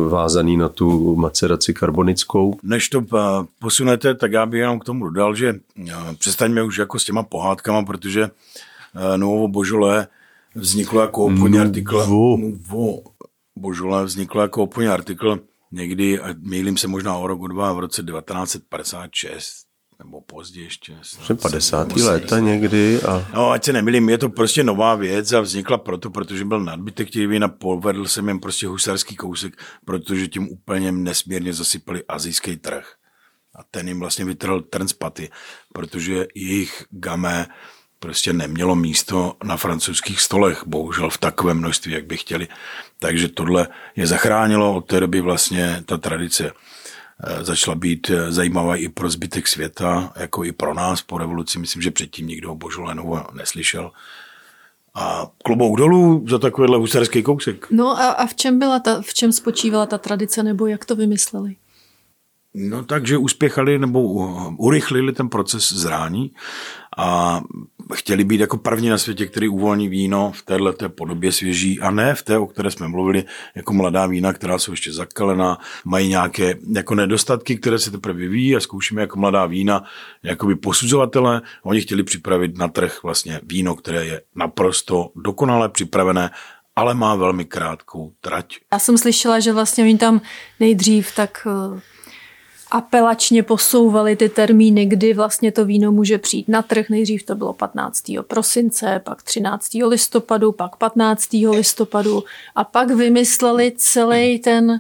vázaný 0.10 0.58
na 0.58 0.70
tu 0.70 1.16
maceraci 1.16 1.74
karbonickou. 1.74 2.60
Než 2.64 2.90
to 2.90 3.02
eh, 3.02 3.20
posunete, 3.60 4.16
tak 4.16 4.32
já 4.32 4.46
bych 4.46 4.60
jenom 4.60 4.80
k 4.80 4.84
tomu 4.84 5.06
dodal, 5.06 5.36
že 5.36 5.56
eh, 5.90 5.94
přestaňme 6.20 6.64
už 6.64 6.78
jako 6.78 7.00
s 7.00 7.06
těma 7.06 7.24
pohádkama, 7.24 7.84
protože 7.84 8.30
Novo 9.16 9.48
Božolé 9.48 10.08
vzniklo 10.56 11.02
jako 11.02 11.26
obchodní 11.26 11.60
artikl. 11.60 11.98
Novo 11.98 13.02
Božolé 13.56 14.06
vzniklo 14.06 14.42
jako 14.42 14.64
obchodní 14.64 14.90
artikl 14.90 15.40
někdy, 15.72 16.20
a 16.20 16.36
mýlím 16.40 16.78
se 16.78 16.88
možná 16.88 17.18
o 17.18 17.28
rok, 17.28 17.48
dva, 17.48 17.74
v 17.74 17.80
roce 17.80 18.04
1956 18.04 19.71
nebo 20.04 20.22
později 20.22 20.66
ještě. 20.66 20.98
50. 21.42 21.96
léta 21.96 22.40
někdy. 22.40 23.02
A... 23.02 23.28
No, 23.34 23.50
ať 23.50 23.66
se 23.66 23.74
nemilím, 23.74 24.10
je 24.10 24.18
to 24.18 24.30
prostě 24.30 24.64
nová 24.64 24.96
věc 24.96 25.34
a 25.34 25.42
vznikla 25.42 25.78
proto, 25.78 26.10
protože 26.10 26.46
byl 26.46 26.60
nadbytek 26.60 27.10
těch 27.10 27.28
vín 27.28 27.44
a 27.44 27.48
povedl 27.48 28.08
jsem 28.08 28.28
jim 28.28 28.40
prostě 28.40 28.68
husarský 28.68 29.16
kousek, 29.16 29.62
protože 29.86 30.28
tím 30.28 30.50
úplně 30.50 30.92
nesmírně 30.92 31.54
zasypali 31.54 32.04
azijský 32.08 32.58
trh. 32.58 32.94
A 33.56 33.60
ten 33.72 33.88
jim 33.88 34.00
vlastně 34.00 34.26
vytrhl 34.26 34.62
trn 34.62 34.88
z 34.88 34.94
paty, 34.94 35.30
protože 35.74 36.28
jejich 36.36 36.86
gamé 36.90 37.48
prostě 38.00 38.34
nemělo 38.34 38.76
místo 38.76 39.36
na 39.44 39.58
francouzských 39.58 40.22
stolech, 40.22 40.64
bohužel 40.66 41.10
v 41.10 41.18
takovém 41.18 41.58
množství, 41.58 41.92
jak 41.92 42.06
by 42.06 42.18
chtěli. 42.18 42.48
Takže 43.00 43.28
tohle 43.28 43.68
je 43.96 44.08
zachránilo 44.08 44.76
od 44.76 44.82
té 44.82 45.00
doby 45.00 45.22
vlastně 45.22 45.84
ta 45.86 45.98
tradice. 45.98 46.52
Eh, 47.24 47.44
začala 47.44 47.76
být 47.76 48.10
eh, 48.10 48.32
zajímavá 48.32 48.76
i 48.76 48.90
pro 48.90 49.10
zbytek 49.10 49.48
světa, 49.48 50.14
jako 50.16 50.44
i 50.44 50.52
pro 50.52 50.74
nás 50.74 51.02
po 51.02 51.18
revoluci. 51.18 51.60
Myslím, 51.60 51.82
že 51.82 51.92
předtím 51.92 52.28
nikdo 52.28 52.52
o 52.52 52.56
Božolenovu 52.56 53.18
neslyšel. 53.34 53.92
A 54.94 55.28
klobouk 55.44 55.78
dolů 55.78 56.26
za 56.30 56.40
takovýhle 56.40 56.78
husarský 56.78 57.24
kousek. 57.24 57.68
No 57.72 57.88
a, 57.88 58.08
a 58.08 58.26
v 58.26 58.36
čem 58.36 58.60
byla 58.60 58.80
ta, 58.80 59.02
v 59.02 59.14
čem 59.14 59.32
spočívala 59.32 59.86
ta 59.86 59.98
tradice, 59.98 60.44
nebo 60.44 60.68
jak 60.68 60.86
to 60.86 60.96
vymysleli? 60.96 61.56
No 62.54 62.84
takže 62.84 63.18
uspěchali 63.18 63.80
nebo 63.80 64.02
urychlili 64.58 65.14
ten 65.14 65.30
proces 65.30 65.74
zrání 65.74 66.32
a 66.98 67.42
chtěli 67.94 68.24
být 68.24 68.40
jako 68.40 68.58
první 68.58 68.90
na 68.90 68.98
světě, 68.98 69.26
který 69.26 69.48
uvolní 69.48 69.88
víno 69.88 70.32
v 70.36 70.42
této 70.42 70.90
podobě 70.90 71.32
svěží 71.32 71.80
a 71.80 71.92
ne 71.92 72.16
v 72.16 72.24
té, 72.24 72.38
o 72.38 72.48
které 72.48 72.72
jsme 72.72 72.88
mluvili, 72.88 73.24
jako 73.56 73.74
mladá 73.74 74.06
vína, 74.06 74.34
která 74.34 74.58
jsou 74.58 74.72
ještě 74.72 74.94
zakalená, 74.94 75.58
mají 75.86 76.10
nějaké 76.10 76.56
jako 76.76 76.96
nedostatky, 76.96 77.58
které 77.58 77.80
se 77.80 77.92
teprve 77.92 78.20
vyvíjí 78.20 78.56
a 78.56 78.60
zkoušíme 78.60 79.02
jako 79.02 79.20
mladá 79.20 79.46
vína 79.46 79.84
jakoby 80.24 80.56
posuzovatele. 80.56 81.42
Oni 81.64 81.82
chtěli 81.82 82.04
připravit 82.04 82.58
na 82.58 82.68
trh 82.68 83.04
vlastně 83.04 83.40
víno, 83.44 83.76
které 83.76 84.06
je 84.06 84.22
naprosto 84.36 85.12
dokonale 85.16 85.70
připravené 85.70 86.30
ale 86.76 86.94
má 86.94 87.16
velmi 87.16 87.46
krátkou 87.46 88.14
trať. 88.22 88.56
Já 88.74 88.80
jsem 88.80 88.98
slyšela, 88.98 89.40
že 89.40 89.54
vlastně 89.54 89.84
oni 89.84 89.98
tam 89.98 90.22
nejdřív 90.60 91.16
tak 91.16 91.48
eh, 91.48 91.82
apelačně 92.72 93.44
posouvali 93.44 94.16
ty 94.16 94.30
termíny, 94.30 94.86
kdy 94.86 95.14
vlastně 95.14 95.52
to 95.52 95.66
víno 95.66 95.92
může 95.92 96.18
přijít 96.18 96.48
na 96.48 96.62
trh. 96.62 96.90
Nejdřív 96.90 97.24
to 97.24 97.36
bylo 97.36 97.54
15. 97.54 98.04
prosince, 98.28 99.02
pak 99.04 99.24
13. 99.24 99.68
listopadu, 99.88 100.52
pak 100.52 100.76
15. 100.76 101.34
listopadu 101.34 102.24
a 102.56 102.64
pak 102.64 102.92
vymysleli 102.92 103.74
celý 103.78 104.40
ten 104.40 104.80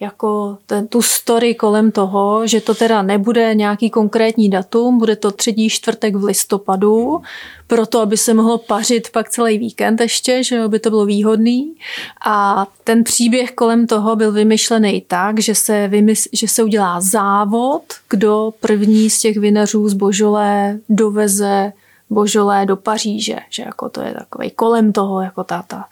jako 0.00 0.58
ten, 0.66 0.86
tu 0.86 1.02
story 1.02 1.54
kolem 1.54 1.92
toho, 1.92 2.46
že 2.46 2.60
to 2.60 2.74
teda 2.74 3.02
nebude 3.02 3.54
nějaký 3.54 3.90
konkrétní 3.90 4.50
datum, 4.50 4.98
bude 4.98 5.16
to 5.16 5.30
třetí 5.30 5.70
čtvrtek 5.70 6.16
v 6.16 6.24
listopadu, 6.24 7.22
proto 7.66 8.00
aby 8.00 8.16
se 8.16 8.34
mohlo 8.34 8.58
pařit 8.58 9.10
pak 9.10 9.30
celý 9.30 9.58
víkend 9.58 10.00
ještě, 10.00 10.44
že 10.44 10.68
by 10.68 10.78
to 10.78 10.90
bylo 10.90 11.06
výhodný. 11.06 11.74
A 12.26 12.66
ten 12.84 13.04
příběh 13.04 13.52
kolem 13.52 13.86
toho 13.86 14.16
byl 14.16 14.32
vymyšlený 14.32 15.04
tak, 15.08 15.40
že 15.40 15.54
se, 15.54 15.88
vymysl, 15.88 16.28
že 16.32 16.48
se 16.48 16.62
udělá 16.62 17.00
závod, 17.00 17.82
kdo 18.10 18.52
první 18.60 19.10
z 19.10 19.18
těch 19.18 19.36
vinařů 19.36 19.88
z 19.88 19.94
Božolé 19.94 20.78
doveze 20.88 21.72
Božolé 22.10 22.66
do 22.66 22.76
Paříže, 22.76 23.38
že 23.50 23.62
jako 23.62 23.88
to 23.88 24.00
je 24.00 24.14
takový 24.14 24.50
kolem 24.50 24.92
toho, 24.92 25.20
jako 25.20 25.44
ta, 25.44 25.62
ta 25.62 25.84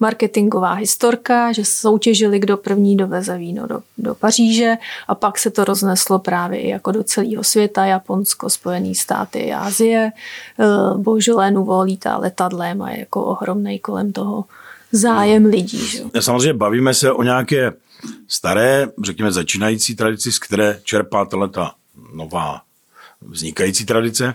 marketingová 0.00 0.72
historka, 0.72 1.52
že 1.52 1.64
soutěžili, 1.64 2.38
kdo 2.38 2.56
první 2.56 2.96
doveze 2.96 3.38
víno 3.38 3.66
do, 3.66 3.80
do 3.98 4.14
Paříže 4.14 4.74
a 5.08 5.14
pak 5.14 5.38
se 5.38 5.50
to 5.50 5.64
rozneslo 5.64 6.18
právě 6.18 6.60
i 6.60 6.68
jako 6.68 6.92
do 6.92 7.04
celého 7.04 7.44
světa, 7.44 7.84
Japonsko, 7.84 8.50
Spojené 8.50 8.94
státy, 8.94 9.52
Asie. 9.52 10.12
Eh, 10.60 10.64
Božolé 10.96 11.50
Nuvo 11.50 11.82
lítá 11.82 12.16
letadlem 12.16 12.82
a 12.82 12.90
je 12.90 13.00
jako 13.00 13.24
ohromnej 13.24 13.78
kolem 13.78 14.12
toho 14.12 14.44
zájem 14.92 15.44
lidí. 15.44 15.86
Že? 15.86 16.02
Samozřejmě 16.20 16.54
bavíme 16.54 16.94
se 16.94 17.12
o 17.12 17.22
nějaké 17.22 17.72
staré, 18.28 18.88
řekněme 19.04 19.32
začínající 19.32 19.96
tradici, 19.96 20.32
z 20.32 20.38
které 20.38 20.80
čerpá 20.84 21.24
ta 21.24 21.74
nová 22.14 22.62
vznikající 23.20 23.86
tradice, 23.86 24.34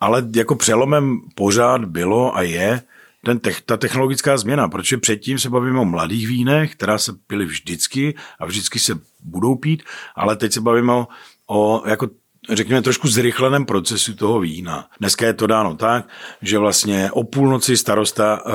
ale 0.00 0.22
jako 0.34 0.56
přelomem 0.56 1.20
pořád 1.34 1.84
bylo 1.84 2.36
a 2.36 2.42
je 2.42 2.82
ten 3.24 3.38
te- 3.38 3.62
ta 3.66 3.76
technologická 3.76 4.36
změna, 4.36 4.68
protože 4.68 4.98
předtím 4.98 5.38
se 5.38 5.50
bavíme 5.50 5.80
o 5.80 5.84
mladých 5.84 6.28
vínech, 6.28 6.72
která 6.72 6.98
se 6.98 7.12
pily 7.26 7.44
vždycky 7.44 8.14
a 8.38 8.46
vždycky 8.46 8.78
se 8.78 8.98
budou 9.24 9.54
pít, 9.54 9.82
ale 10.16 10.36
teď 10.36 10.52
se 10.52 10.60
bavíme 10.60 10.92
o, 10.92 11.06
o 11.46 11.82
jako 11.86 12.08
řekněme, 12.50 12.82
trošku 12.82 13.08
zrychleném 13.08 13.66
procesu 13.66 14.14
toho 14.14 14.40
vína. 14.40 14.86
Dneska 15.00 15.26
je 15.26 15.34
to 15.34 15.46
dáno 15.46 15.74
tak, 15.74 16.08
že 16.42 16.58
vlastně 16.58 17.10
o 17.12 17.24
půlnoci 17.24 17.76
starosta 17.76 18.40
e, 18.40 18.50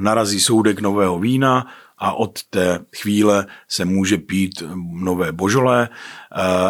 narazí 0.00 0.40
soudek 0.40 0.80
nového 0.80 1.18
vína 1.18 1.66
a 1.98 2.12
od 2.12 2.42
té 2.50 2.78
chvíle 2.96 3.46
se 3.68 3.84
může 3.84 4.18
pít 4.18 4.62
nové 4.92 5.32
božolé. 5.32 5.88
E, 5.88 5.88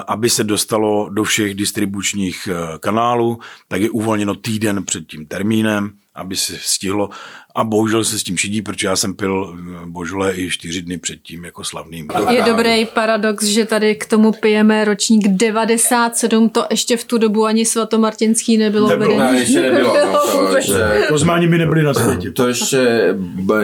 aby 0.06 0.30
se 0.30 0.44
dostalo 0.44 1.08
do 1.08 1.24
všech 1.24 1.54
distribučních 1.54 2.48
e, 2.48 2.78
kanálů, 2.78 3.38
tak 3.68 3.80
je 3.80 3.90
uvolněno 3.90 4.34
týden 4.34 4.84
před 4.84 5.06
tím 5.06 5.26
termínem 5.26 5.92
aby 6.14 6.36
se 6.36 6.52
stihlo. 6.60 7.10
A 7.56 7.64
bohužel 7.64 8.04
se 8.04 8.18
s 8.18 8.22
tím 8.22 8.36
šidí, 8.36 8.62
protože 8.62 8.86
já 8.86 8.96
jsem 8.96 9.14
pil 9.14 9.56
eh, 9.58 9.86
božule 9.86 10.34
i 10.36 10.50
čtyři 10.50 10.82
dny 10.82 10.98
předtím 10.98 11.44
jako 11.44 11.64
slavným. 11.64 12.08
Je 12.30 12.42
dobrý 12.42 12.86
paradox, 12.86 13.44
že 13.44 13.64
tady 13.64 13.94
k 13.94 14.06
tomu 14.06 14.32
pijeme 14.32 14.84
ročník 14.84 15.28
97, 15.28 16.48
to 16.48 16.66
ještě 16.70 16.96
v 16.96 17.04
tu 17.04 17.18
dobu 17.18 17.44
ani 17.44 17.66
svatomartinský 17.66 18.56
nebylo 18.56 18.88
nebylo, 18.88 19.18
ne, 19.18 19.38
ještě 19.38 19.60
nebylo. 19.60 19.94
No, 20.14 20.48
to, 20.48 20.56
ještě, 20.56 20.72
to 21.08 21.18
jsme 21.18 21.32
ani 21.32 21.46
my 21.46 21.58
nebyli 21.58 21.82
na 21.82 21.94
světě. 21.94 22.30
To 22.30 22.48
ještě 22.48 23.08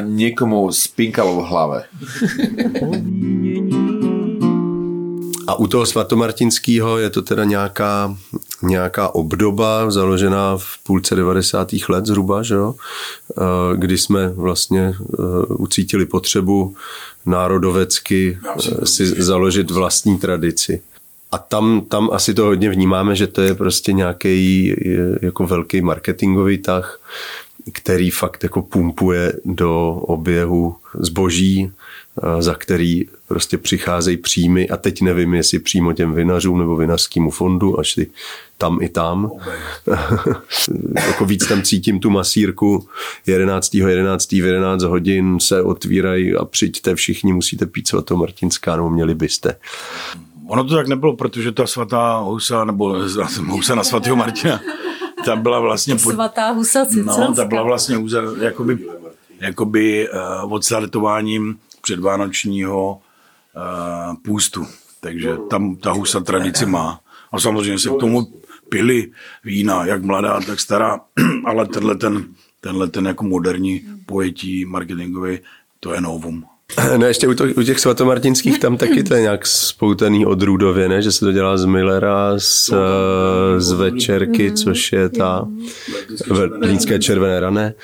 někomu 0.00 0.72
spinkalo 0.72 1.42
v 1.42 1.44
hlave. 1.44 1.84
A 5.46 5.54
u 5.54 5.66
toho 5.66 5.86
svatomartinského 5.86 6.98
je 6.98 7.10
to 7.10 7.22
teda 7.22 7.44
nějaká, 7.44 8.16
nějaká 8.62 9.14
obdoba 9.14 9.90
založená 9.90 10.56
v 10.56 10.78
půlce 10.82 11.14
90. 11.14 11.68
let 11.88 12.06
zhruba, 12.06 12.42
že 12.42 12.54
jo? 12.54 12.74
Eh, 13.38 13.76
kdy 13.76 13.98
jsme 13.98 14.28
vlastně 14.28 14.94
eh, 14.98 15.22
ucítili 15.48 16.06
potřebu 16.06 16.74
národovecky 17.26 18.38
eh, 18.58 18.86
si 18.86 19.22
založit 19.22 19.70
vlastní 19.70 20.18
tradici. 20.18 20.82
A 21.32 21.38
tam, 21.38 21.80
tam 21.88 22.10
asi 22.12 22.34
to 22.34 22.44
hodně 22.44 22.70
vnímáme, 22.70 23.16
že 23.16 23.26
to 23.26 23.42
je 23.42 23.54
prostě 23.54 23.92
nějaký 23.92 24.74
jako 25.22 25.46
velký 25.46 25.80
marketingový 25.80 26.58
tah, 26.58 27.00
který 27.72 28.10
fakt 28.10 28.42
jako 28.42 28.62
pumpuje 28.62 29.32
do 29.44 29.90
oběhu 29.92 30.76
zboží, 30.94 31.72
za 32.38 32.54
který 32.54 33.04
prostě 33.28 33.58
přicházejí 33.58 34.16
příjmy 34.16 34.68
a 34.68 34.76
teď 34.76 35.02
nevím, 35.02 35.34
jestli 35.34 35.58
přímo 35.58 35.92
těm 35.92 36.14
vinařům 36.14 36.58
nebo 36.58 36.76
vinařskému 36.76 37.30
fondu, 37.30 37.80
až 37.80 37.92
si 37.92 38.10
tam 38.58 38.78
i 38.82 38.88
tam. 38.88 39.30
jako 41.06 41.24
víc 41.24 41.46
tam 41.46 41.62
cítím 41.62 42.00
tu 42.00 42.10
masírku 42.10 42.88
11. 43.26 43.74
11. 43.74 44.32
v 44.32 44.46
11 44.46 44.82
hodin 44.82 45.40
se 45.40 45.62
otvírají 45.62 46.34
a 46.34 46.44
přijďte 46.44 46.94
všichni, 46.94 47.32
musíte 47.32 47.66
pít 47.66 47.88
svatomartinská, 47.88 48.76
nebo 48.76 48.90
měli 48.90 49.14
byste. 49.14 49.56
Ono 50.46 50.64
to 50.64 50.74
tak 50.74 50.88
nebylo, 50.88 51.16
protože 51.16 51.52
ta 51.52 51.66
svatá 51.66 52.18
husa, 52.18 52.64
nebo 52.64 52.96
husa 53.46 53.74
na 53.74 53.84
svatého 53.84 54.16
Martina, 54.16 54.60
ta 55.24 55.36
byla 55.36 55.60
vlastně... 55.60 55.96
Pod... 55.96 56.12
Svatá 56.12 56.50
husa 56.50 56.86
Cicelská. 56.86 57.26
No, 57.26 57.34
ta 57.34 57.44
byla 57.44 57.62
vlastně 57.62 57.96
jakoby, 58.40 58.78
jakoby 59.40 60.08
uh, 60.08 60.52
odstartováním 60.52 61.58
předvánočního 61.82 63.00
uh, 63.56 64.16
půstu. 64.22 64.66
Takže 65.00 65.36
tam 65.50 65.76
ta 65.76 65.92
husa 65.92 66.20
tradici 66.20 66.66
má. 66.66 67.00
A 67.32 67.40
samozřejmě 67.40 67.78
se 67.78 67.88
k 67.88 68.00
tomu 68.00 68.26
pili 68.68 69.10
vína, 69.44 69.84
jak 69.84 70.02
mladá, 70.02 70.40
tak 70.40 70.60
stará, 70.60 71.00
ale 71.44 71.66
tenhle 71.66 71.96
ten, 71.96 72.24
tenhle 72.60 72.88
ten 72.88 73.06
jako 73.06 73.24
moderní 73.24 73.82
pojetí 74.06 74.64
marketingový, 74.64 75.38
to 75.80 75.94
je 75.94 76.00
novum. 76.00 76.44
No 76.96 77.06
ještě 77.06 77.28
u, 77.28 77.34
to, 77.34 77.44
u 77.44 77.62
těch 77.62 77.80
svatomartinských 77.80 78.58
tam 78.58 78.76
taky 78.76 79.02
to 79.02 79.14
je 79.14 79.20
nějak 79.20 79.46
spoutaný 79.46 80.26
od 80.26 80.42
Rudově, 80.42 80.88
ne? 80.88 81.02
že 81.02 81.12
se 81.12 81.20
to 81.20 81.32
dělá 81.32 81.56
z 81.56 81.64
Millera, 81.64 82.34
z, 82.38 82.70
z 83.58 83.72
Večerky, 83.72 84.52
což 84.52 84.92
je 84.92 85.08
ta 85.08 85.48
Línské 86.60 86.98
červené 86.98 87.40
rané 87.40 87.74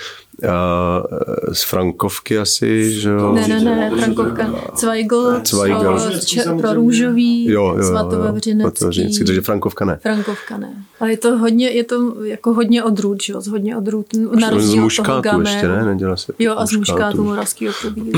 z 1.52 1.62
Frankovky 1.62 2.38
asi, 2.38 2.93
že 3.00 3.11
jo? 3.11 3.33
Ne, 3.33 3.49
ne, 3.49 3.61
ne, 3.61 3.90
Frankovka. 3.90 4.55
Zweigl, 4.76 5.40
Zweigl. 5.45 5.99
Pro, 6.45 6.59
pro 6.59 6.75
růžový, 6.75 7.50
jo, 7.50 7.75
jo, 7.76 7.83
svatovavřinecký. 7.83 9.25
takže 9.25 9.40
Frankovka 9.40 9.85
ne. 9.85 9.99
Frankovka 10.02 10.57
ne. 10.57 10.85
Ale 11.00 11.11
je 11.11 11.16
to 11.16 11.38
hodně, 11.38 11.69
je 11.71 11.85
to 11.85 12.25
jako 12.25 12.52
hodně 12.52 12.85
odrůd, 12.85 13.23
že 13.23 13.33
jo? 13.33 13.43
Hodně 13.50 13.76
odrůd. 13.76 14.07
Na 14.40 14.50
rozdíl 14.50 14.90
z 14.90 14.97
toho 14.97 15.40
ještě, 15.40 15.69
ne? 15.69 15.85
Nedělá 15.85 16.16
se 16.16 16.33
jo, 16.38 16.55
a 16.57 16.66
z 16.66 16.73
muškátu 16.73 17.25
moravského 17.25 17.75
probílí. 17.81 18.12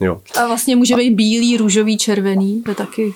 jo. 0.00 0.20
A 0.40 0.46
vlastně 0.46 0.76
může 0.76 0.96
být 0.96 1.10
bílý, 1.10 1.56
růžový, 1.56 1.98
červený, 1.98 2.62
to 2.62 2.74
taky 2.74 3.14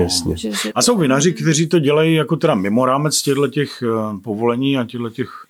Jasně. 0.00 0.36
Že, 0.36 0.50
že... 0.50 0.72
A 0.74 0.82
jsou 0.82 0.96
vinaři, 0.96 1.32
kteří 1.32 1.66
to 1.66 1.78
dělají 1.78 2.14
jako 2.14 2.36
teda 2.36 2.54
mimo 2.54 2.86
rámec 2.86 3.22
těchto 3.22 3.48
těch 3.48 3.82
eh, 3.82 4.18
povolení 4.22 4.78
a 4.78 4.84
těchto 4.84 5.10
těch 5.10 5.46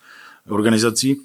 organizací, 0.49 1.21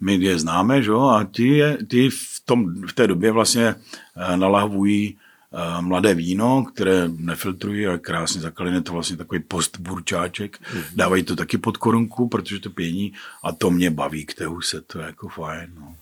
my 0.00 0.14
je 0.14 0.38
známe, 0.38 0.82
že? 0.82 0.92
a 0.92 1.24
ty, 1.24 1.48
je, 1.48 1.78
ty 1.88 2.10
v, 2.10 2.42
tom, 2.44 2.86
v 2.86 2.92
té 2.92 3.06
době 3.06 3.32
vlastně 3.32 3.74
eh, 4.16 4.36
nalahují 4.36 5.16
eh, 5.52 5.82
mladé 5.82 6.14
víno, 6.14 6.64
které 6.64 7.08
nefiltrují 7.08 7.86
a 7.86 7.98
krásně 7.98 8.40
zakalené, 8.40 8.80
to 8.82 8.92
vlastně 8.92 9.16
takový 9.16 9.40
postburčáček. 9.40 10.58
Mm. 10.74 10.82
Dávají 10.94 11.22
to 11.22 11.36
taky 11.36 11.58
pod 11.58 11.76
korunku, 11.76 12.28
protože 12.28 12.60
to 12.60 12.70
pění 12.70 13.12
a 13.42 13.52
to 13.52 13.70
mě 13.70 13.90
baví 13.90 14.26
k 14.26 14.34
té 14.34 14.46
huse, 14.46 14.80
to 14.80 14.98
je 14.98 15.06
jako 15.06 15.28
fajn. 15.28 15.70
No. 15.80 15.94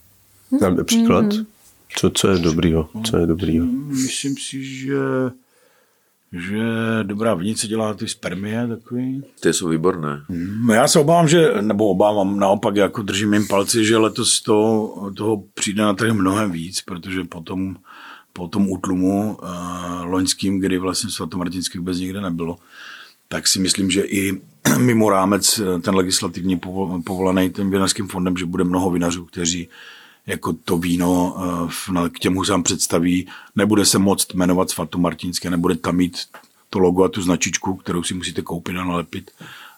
Dáme 0.60 0.84
příklad? 0.84 1.24
Mm. 1.24 1.46
Co, 1.96 2.10
co 2.10 2.28
je 2.28 2.38
dobrýho? 2.38 2.88
Co 3.04 3.16
je 3.16 3.26
dobrýho? 3.26 3.66
Myslím 3.86 4.36
si, 4.36 4.64
že 4.64 4.96
že 6.32 6.62
dobrá 7.02 7.34
vinice 7.34 7.68
dělá 7.68 7.94
ty 7.94 8.08
spermie 8.08 8.68
takový. 8.68 9.22
Ty 9.40 9.52
jsou 9.52 9.68
výborné. 9.68 10.22
Hmm, 10.28 10.70
já 10.70 10.88
se 10.88 10.98
obávám, 10.98 11.28
že, 11.28 11.52
nebo 11.60 11.88
obávám, 11.88 12.38
naopak 12.38 12.76
jako 12.76 13.02
držím 13.02 13.34
jim 13.34 13.46
palci, 13.46 13.84
že 13.84 13.96
letos 13.96 14.42
toho, 14.42 15.10
toho 15.16 15.44
přijde 15.54 15.82
na 15.82 15.94
trh 15.94 16.12
mnohem 16.12 16.50
víc, 16.50 16.80
protože 16.80 17.24
potom 17.24 17.76
po 18.32 18.48
tom 18.48 18.70
útlumu 18.70 19.36
uh, 19.42 20.04
loňským, 20.04 20.60
kdy 20.60 20.78
vlastně 20.78 21.10
svatomartinských 21.10 21.80
vůbec 21.80 21.98
nikde 21.98 22.20
nebylo, 22.20 22.58
tak 23.28 23.46
si 23.48 23.60
myslím, 23.60 23.90
že 23.90 24.02
i 24.02 24.40
mimo 24.78 25.10
rámec 25.10 25.58
eh, 25.58 25.78
ten 25.80 25.94
legislativní 25.94 26.60
povolaný 27.04 27.50
tím 27.50 27.70
vinařským 27.70 28.08
fondem, 28.08 28.36
že 28.36 28.46
bude 28.46 28.64
mnoho 28.64 28.90
vinařů, 28.90 29.24
kteří 29.24 29.68
jako 30.26 30.52
to 30.52 30.78
víno 30.78 31.36
eh, 31.96 32.08
k 32.08 32.18
těm 32.18 32.34
husám 32.34 32.62
představí, 32.62 33.28
nebude 33.56 33.84
se 33.84 33.98
moct 33.98 34.34
jmenovat 34.34 34.70
svatomartinské, 34.70 35.50
nebude 35.50 35.76
tam 35.76 35.96
mít 35.96 36.16
to 36.70 36.78
logo 36.78 37.04
a 37.04 37.08
tu 37.08 37.22
značičku, 37.22 37.74
kterou 37.74 38.02
si 38.02 38.14
musíte 38.14 38.42
koupit 38.42 38.76
a 38.76 38.84
nalepit, 38.84 39.30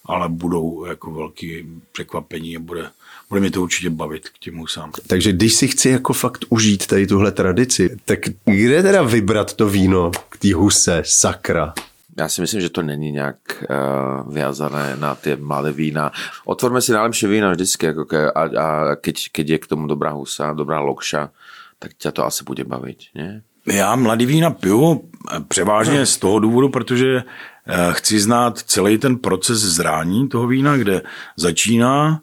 ale 0.04 0.28
budou 0.28 0.84
jako 0.84 1.12
velký 1.12 1.66
překvapení 1.92 2.56
a 2.56 2.60
bude, 2.60 2.90
bude 3.28 3.40
mě 3.40 3.50
to 3.50 3.62
určitě 3.62 3.90
bavit 3.90 4.28
k 4.28 4.38
těm 4.38 4.56
husám. 4.56 4.92
Takže 5.06 5.32
když 5.32 5.54
si 5.54 5.68
chci 5.68 5.88
jako 5.88 6.12
fakt 6.12 6.44
užít 6.48 6.86
tady 6.86 7.06
tuhle 7.06 7.32
tradici, 7.32 7.96
tak 8.04 8.18
kde 8.44 8.82
teda 8.82 9.02
vybrat 9.02 9.54
to 9.54 9.68
víno 9.68 10.10
k 10.28 10.36
té 10.36 10.54
huse, 10.54 11.02
sakra? 11.06 11.74
Já 12.18 12.28
si 12.28 12.40
myslím, 12.40 12.60
že 12.60 12.70
to 12.70 12.82
není 12.82 13.12
nějak 13.12 13.36
uh, 13.70 14.34
viazané 14.34 14.96
na 14.96 15.14
ty 15.14 15.36
mladé 15.36 15.72
vína. 15.72 16.12
Otvorme 16.44 16.80
si 16.80 16.92
najlepšie 16.92 17.28
vína 17.28 17.50
vždycky, 17.50 17.86
jako 17.86 18.04
ke, 18.04 18.30
a, 18.30 18.42
a 18.42 18.96
keď, 18.96 19.28
keď 19.32 19.48
je 19.48 19.58
k 19.58 19.66
tomu 19.66 19.86
dobrá 19.86 20.10
husa, 20.10 20.52
dobrá 20.52 20.80
lokša, 20.80 21.30
tak 21.78 21.94
tě 21.94 22.12
to 22.12 22.26
asi 22.26 22.44
bude 22.44 22.64
bavit, 22.64 22.98
ne? 23.14 23.42
Já 23.66 23.96
mladý 23.96 24.26
vína 24.26 24.50
piju 24.50 25.10
eh, 25.32 25.40
převážně 25.48 26.06
z 26.06 26.16
toho 26.16 26.38
důvodu, 26.38 26.68
protože 26.68 27.16
eh, 27.16 27.88
chci 27.90 28.20
znát 28.20 28.58
celý 28.58 28.98
ten 28.98 29.18
proces 29.18 29.58
zrání 29.58 30.28
toho 30.28 30.46
vína, 30.46 30.76
kde 30.76 31.02
začíná 31.36 32.20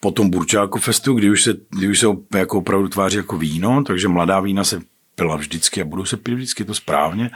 po 0.00 0.10
tom 0.10 0.30
Burčáku 0.30 0.78
festu, 0.78 1.14
kdy 1.14 1.30
už 1.30 1.42
se, 1.42 1.54
kdy 1.70 1.88
už 1.88 1.98
se 1.98 2.06
jako 2.34 2.58
opravdu 2.58 2.88
tváří 2.88 3.16
jako 3.16 3.38
víno, 3.38 3.82
takže 3.86 4.08
mladá 4.08 4.40
vína 4.40 4.64
se 4.64 4.80
pila 5.16 5.36
vždycky 5.36 5.82
a 5.82 5.84
budu 5.84 6.04
se 6.04 6.16
pít 6.16 6.34
vždycky 6.34 6.64
to 6.64 6.74
správně. 6.74 7.30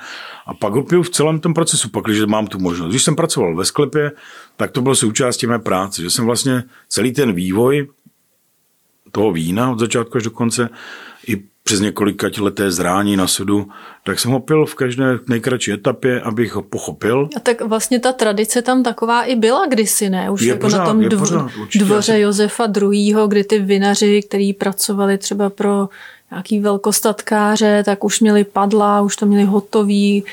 A 0.46 0.54
pak 0.54 0.72
ho 0.72 0.82
piju 0.82 1.02
v 1.02 1.10
celém 1.10 1.40
tom 1.40 1.54
procesu, 1.54 1.88
pak, 1.88 2.04
když 2.04 2.20
mám 2.20 2.46
tu 2.46 2.58
možnost. 2.58 2.90
Když 2.90 3.02
jsem 3.02 3.16
pracoval 3.16 3.56
ve 3.56 3.64
sklepě, 3.64 4.12
tak 4.56 4.70
to 4.70 4.82
bylo 4.82 4.94
součástí 4.94 5.46
mé 5.46 5.58
práce, 5.58 6.02
že 6.02 6.10
jsem 6.10 6.24
vlastně 6.24 6.64
celý 6.88 7.12
ten 7.12 7.32
vývoj 7.32 7.88
toho 9.12 9.32
vína 9.32 9.70
od 9.70 9.78
začátku 9.78 10.16
až 10.16 10.22
do 10.22 10.30
konce 10.30 10.68
i 11.26 11.49
přes 11.70 11.80
několika 11.80 12.30
leté 12.40 12.70
zrání 12.70 13.16
na 13.16 13.26
sudu, 13.26 13.68
tak 14.04 14.20
jsem 14.20 14.30
ho 14.30 14.40
pil 14.40 14.66
v 14.66 14.74
každé 14.74 15.18
nejkratší 15.28 15.72
etapě, 15.72 16.20
abych 16.20 16.54
ho 16.54 16.62
pochopil. 16.62 17.28
A 17.36 17.40
tak 17.40 17.60
vlastně 17.60 18.00
ta 18.00 18.12
tradice 18.12 18.62
tam 18.62 18.82
taková 18.82 19.22
i 19.22 19.36
byla 19.36 19.66
kdysi, 19.66 20.10
ne? 20.10 20.30
Už 20.30 20.42
je 20.42 20.48
jako 20.48 20.60
pořád, 20.60 20.78
na 20.78 20.86
tom 20.86 21.00
dvo- 21.00 21.18
pořád, 21.18 21.50
dvoře 21.78 22.20
Josefa 22.20 22.68
II., 22.82 23.14
kdy 23.28 23.44
ty 23.44 23.58
vinaři, 23.58 24.22
kteří 24.22 24.52
pracovali 24.52 25.18
třeba 25.18 25.50
pro 25.50 25.88
nějaký 26.30 26.60
velkostatkáře, 26.60 27.82
tak 27.86 28.04
už 28.04 28.20
měli 28.20 28.44
padla, 28.44 29.00
už 29.00 29.16
to 29.16 29.26
měli 29.26 29.44
hotový, 29.44 30.24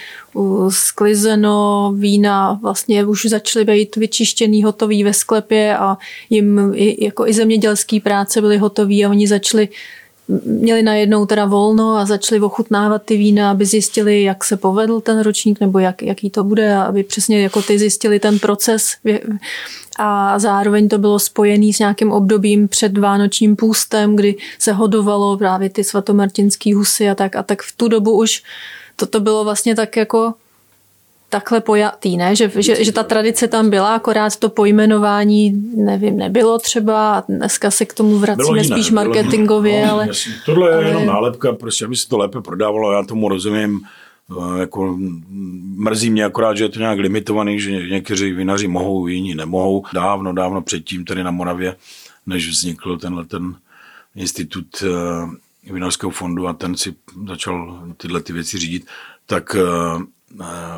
sklizeno, 0.69 1.93
vína 1.97 2.60
vlastně 2.62 3.06
už 3.06 3.26
začaly 3.26 3.65
být 3.65 3.95
vyčištěný, 3.95 4.63
hotový 4.63 5.04
ve 5.04 5.13
sklepě 5.13 5.78
a 5.78 5.97
jim 6.30 6.71
i, 6.76 7.06
jako 7.06 7.28
i 7.28 7.34
zemědělský 7.34 8.00
práce 8.00 8.41
byly 8.41 8.58
hotový 8.58 9.06
a 9.06 9.10
oni 9.10 9.28
začali 9.28 9.69
měli 10.45 10.83
najednou 10.83 11.25
teda 11.25 11.45
volno 11.45 11.95
a 11.95 12.05
začali 12.05 12.41
ochutnávat 12.41 13.03
ty 13.03 13.17
vína, 13.17 13.51
aby 13.51 13.65
zjistili, 13.65 14.23
jak 14.23 14.43
se 14.43 14.57
povedl 14.57 15.01
ten 15.01 15.19
ročník 15.19 15.59
nebo 15.59 15.79
jak, 15.79 16.01
jaký 16.01 16.29
to 16.29 16.43
bude 16.43 16.75
a 16.75 16.83
aby 16.83 17.03
přesně 17.03 17.41
jako 17.41 17.61
ty 17.61 17.79
zjistili 17.79 18.19
ten 18.19 18.39
proces. 18.39 18.91
A 19.99 20.39
zároveň 20.39 20.89
to 20.89 20.97
bylo 20.97 21.19
spojené 21.19 21.73
s 21.73 21.79
nějakým 21.79 22.11
obdobím 22.11 22.67
před 22.67 22.97
Vánočním 22.97 23.55
půstem, 23.55 24.15
kdy 24.15 24.35
se 24.59 24.73
hodovalo 24.73 25.37
právě 25.37 25.69
ty 25.69 25.83
svatomartinský 25.83 26.73
husy 26.73 27.09
a 27.09 27.15
tak. 27.15 27.35
A 27.35 27.43
tak 27.43 27.61
v 27.61 27.77
tu 27.77 27.87
dobu 27.87 28.17
už 28.17 28.43
toto 28.95 29.19
bylo 29.19 29.43
vlastně 29.43 29.75
tak 29.75 29.97
jako 29.97 30.33
takhle 31.29 31.61
pojatý, 31.61 32.17
ne? 32.17 32.35
Že, 32.35 32.51
že, 32.55 32.83
že 32.83 32.91
ta 32.91 33.03
tradice 33.03 33.47
tam 33.47 33.69
byla, 33.69 33.95
akorát 33.95 34.35
to 34.35 34.49
pojmenování, 34.49 35.51
nevím, 35.75 36.17
nebylo 36.17 36.59
třeba 36.59 37.17
a 37.17 37.23
dneska 37.29 37.71
se 37.71 37.85
k 37.85 37.93
tomu 37.93 38.17
vracíme 38.17 38.63
jiné, 38.63 38.75
spíš 38.75 38.91
marketingově, 38.91 39.85
no, 39.85 39.91
ale... 39.91 40.07
Jasný. 40.07 40.33
Tohle 40.45 40.69
je 40.69 40.75
ale... 40.75 40.87
jenom 40.87 41.05
nálepka, 41.05 41.53
prostě 41.53 41.85
aby 41.85 41.95
se 41.95 42.07
to 42.07 42.17
lépe 42.17 42.41
prodávalo, 42.41 42.91
já 42.91 43.03
tomu 43.03 43.29
rozumím, 43.29 43.81
eh, 44.31 44.59
jako 44.59 44.97
mrzí 45.75 46.09
mě 46.09 46.25
akorát, 46.25 46.57
že 46.57 46.63
je 46.63 46.69
to 46.69 46.79
nějak 46.79 46.99
limitovaný, 46.99 47.59
že 47.59 47.71
někteří 47.71 48.31
vinaři 48.31 48.67
mohou, 48.67 49.07
jiní 49.07 49.35
nemohou. 49.35 49.83
Dávno, 49.93 50.33
dávno 50.33 50.61
předtím 50.61 51.05
tady 51.05 51.23
na 51.23 51.31
Moravě, 51.31 51.75
než 52.25 52.49
vznikl 52.49 52.97
tenhle 52.97 53.25
ten 53.25 53.55
institut 54.15 54.67
eh, 54.83 55.73
vinařského 55.73 56.09
fondu 56.09 56.47
a 56.47 56.53
ten 56.53 56.77
si 56.77 56.95
začal 57.27 57.83
tyhle 57.97 58.21
ty 58.21 58.33
věci 58.33 58.57
řídit, 58.57 58.85
tak 59.25 59.55
eh, 59.55 60.03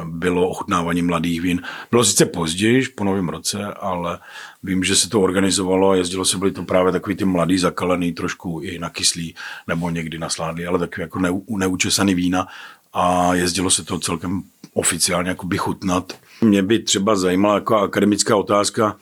bylo 0.05 0.49
ochutnávání 0.49 1.01
mladých 1.01 1.41
vín. 1.41 1.61
Bylo 1.91 2.03
sice 2.03 2.25
později, 2.25 2.83
po 2.95 3.03
novém 3.03 3.29
roce, 3.29 3.65
ale 3.65 4.19
vím, 4.63 4.83
že 4.83 4.95
se 4.95 5.09
to 5.09 5.21
organizovalo 5.21 5.89
a 5.89 5.95
jezdilo 5.95 6.25
se, 6.25 6.37
byli 6.37 6.51
to 6.51 6.63
právě 6.63 6.91
takový 6.91 7.15
ty 7.15 7.25
mladý, 7.25 7.57
zakalený, 7.57 8.13
trošku 8.13 8.59
i 8.63 8.79
na 8.79 8.89
kyslý, 8.89 9.35
nebo 9.67 9.89
někdy 9.89 10.17
na 10.17 10.29
sládý, 10.29 10.65
ale 10.65 10.79
takový 10.79 11.01
jako 11.01 11.19
neučesaný 11.57 12.15
vína 12.15 12.47
a 12.93 13.33
jezdilo 13.33 13.69
se 13.69 13.85
to 13.85 13.99
celkem 13.99 14.43
oficiálně 14.73 15.29
jako 15.29 15.47
by 15.47 15.57
chutnat. 15.57 16.13
Mě 16.41 16.63
by 16.63 16.79
třeba 16.79 17.15
zajímala 17.15 17.55
jako 17.55 17.77
akademická 17.77 18.35
otázka, 18.35 18.97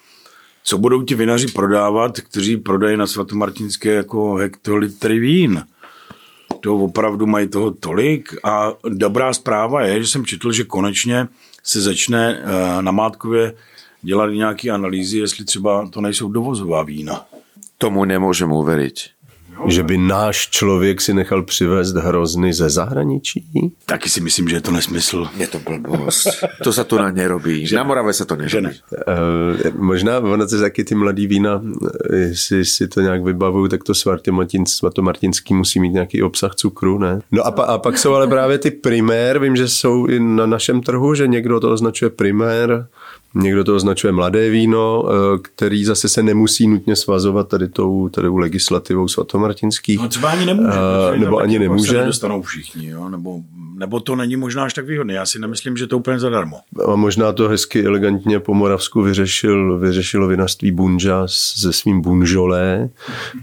co 0.64 0.78
budou 0.78 1.04
ti 1.04 1.16
vinaři 1.16 1.48
prodávat, 1.48 2.20
kteří 2.20 2.58
prodají 2.58 2.98
na 2.98 3.08
svatomartinské 3.08 3.94
jako 3.94 4.36
hektolitry 4.36 5.20
vín. 5.20 5.64
To 6.60 6.76
opravdu 6.76 7.26
mají 7.26 7.48
toho 7.48 7.72
tolik 7.72 8.36
a 8.44 8.74
dobrá 8.90 9.34
zpráva 9.34 9.82
je, 9.82 10.04
že 10.04 10.08
jsem 10.08 10.26
četl, 10.26 10.52
že 10.52 10.64
konečně 10.64 11.28
se 11.64 11.82
začne 11.82 12.40
eh, 12.40 12.82
na 12.82 12.92
Mátkově 12.92 13.54
dělat 14.02 14.28
nějaké 14.28 14.70
analýzy, 14.70 15.18
jestli 15.18 15.46
třeba 15.46 15.88
to 15.90 16.02
nejsou 16.02 16.30
dovozová 16.30 16.84
vína. 16.84 17.26
Tomu 17.78 18.06
nemůžeme 18.06 18.54
uvěřit. 18.54 18.94
Že 19.68 19.84
by 19.84 19.98
náš 19.98 20.50
člověk 20.50 21.02
si 21.02 21.14
nechal 21.14 21.44
přivést 21.44 21.96
hrozny 21.96 22.54
ze 22.54 22.70
zahraničí? 22.70 23.46
Taky 23.86 24.10
si 24.10 24.22
myslím, 24.22 24.50
že 24.50 24.56
je 24.56 24.62
to 24.62 24.72
nesmysl. 24.72 25.28
Je 25.38 25.48
to 25.48 25.60
blbost. 25.60 26.28
To 26.64 26.74
se 26.74 26.84
tu 26.84 26.98
na 26.98 27.12
nerobí. 27.12 27.68
Na 27.76 27.84
Morave 27.84 28.14
se 28.14 28.26
to 28.26 28.36
nerobí. 28.36 28.52
Že 28.52 28.62
ne. 28.62 28.74
Uh, 28.92 29.76
možná 29.76 30.20
ono 30.20 30.48
se 30.48 30.60
taky 30.60 30.84
ty 30.84 30.96
mladý 30.96 31.28
vína, 31.28 31.62
jestli 32.16 32.66
si 32.66 32.88
to 32.88 33.02
nějak 33.02 33.24
vybavuju, 33.24 33.68
tak 33.68 33.84
to 33.84 33.94
svatomartinský 34.66 35.54
musí 35.54 35.80
mít 35.80 35.94
nějaký 35.94 36.24
obsah 36.24 36.56
cukru, 36.56 36.98
ne? 36.98 37.20
No 37.32 37.44
a, 37.44 37.52
pa, 37.52 37.64
a 37.64 37.78
pak 37.78 37.98
jsou 37.98 38.14
ale 38.14 38.28
právě 38.28 38.58
ty 38.58 38.72
primér, 38.72 39.40
vím, 39.40 39.56
že 39.56 39.68
jsou 39.68 40.06
i 40.06 40.20
na 40.20 40.46
našem 40.46 40.82
trhu, 40.82 41.16
že 41.16 41.28
někdo 41.28 41.60
to 41.60 41.72
označuje 41.72 42.10
primér, 42.10 42.88
Někdo 43.36 43.64
to 43.64 43.76
označuje 43.76 44.14
mladé 44.14 44.50
víno, 44.50 45.04
eh, 45.10 45.40
který 45.42 45.86
zase 45.86 46.10
se 46.10 46.24
nemusí 46.24 46.68
nutně 46.68 46.96
svazovat 46.96 47.48
tady 47.48 47.68
tou, 47.68 48.10
tady 48.10 48.28
legislativou 48.28 49.08
svatomartinských. 49.08 50.00
No 50.00 50.08
třeba 50.08 50.30
ani 50.30 50.46
nemůže. 50.46 50.70
Uh, 51.14 51.20
nebo 51.20 51.38
ani 51.38 51.60
nemůže. 51.60 52.06
dostanou 52.06 52.42
všichni, 52.42 52.88
jo? 52.90 53.10
Nebo, 53.10 53.40
nebo 53.78 54.00
to 54.00 54.16
není 54.16 54.36
možná 54.36 54.64
až 54.64 54.74
tak 54.74 54.86
výhodné. 54.86 55.14
Já 55.14 55.26
si 55.26 55.40
nemyslím, 55.40 55.78
že 55.78 55.88
to 55.88 55.98
úplně 55.98 56.20
zadarmo. 56.20 56.58
A 56.86 56.96
možná 56.96 57.32
to 57.32 57.50
hezky 57.50 57.86
elegantně 57.86 58.40
po 58.40 58.54
Moravsku 58.54 59.02
vyřešil, 59.02 59.80
vyřešilo 59.80 60.28
vinařství 60.28 60.72
Bunža 60.72 61.24
se 61.28 61.74
svým 61.74 62.02
bunžolé, 62.02 62.90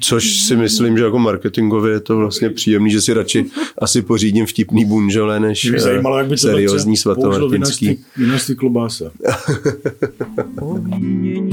což 0.00 0.36
si 0.36 0.56
myslím, 0.56 0.98
že 0.98 1.04
jako 1.04 1.18
marketingově 1.18 1.92
je 1.92 2.00
to 2.00 2.16
vlastně 2.16 2.50
příjemný, 2.50 2.90
že 2.90 3.00
si 3.00 3.12
radši 3.12 3.46
asi 3.78 4.02
pořídím 4.02 4.46
vtipný 4.46 4.84
bunžolé, 4.84 5.40
než 5.40 5.70
Mě 5.70 5.80
zajímalo, 5.80 6.18
jak 6.18 6.26
by 6.26 6.36
to 6.36 6.40
seriózní 6.40 6.96
svatomartinský. 6.96 8.04
Vinařství 8.16 8.56
klobása. 8.56 9.04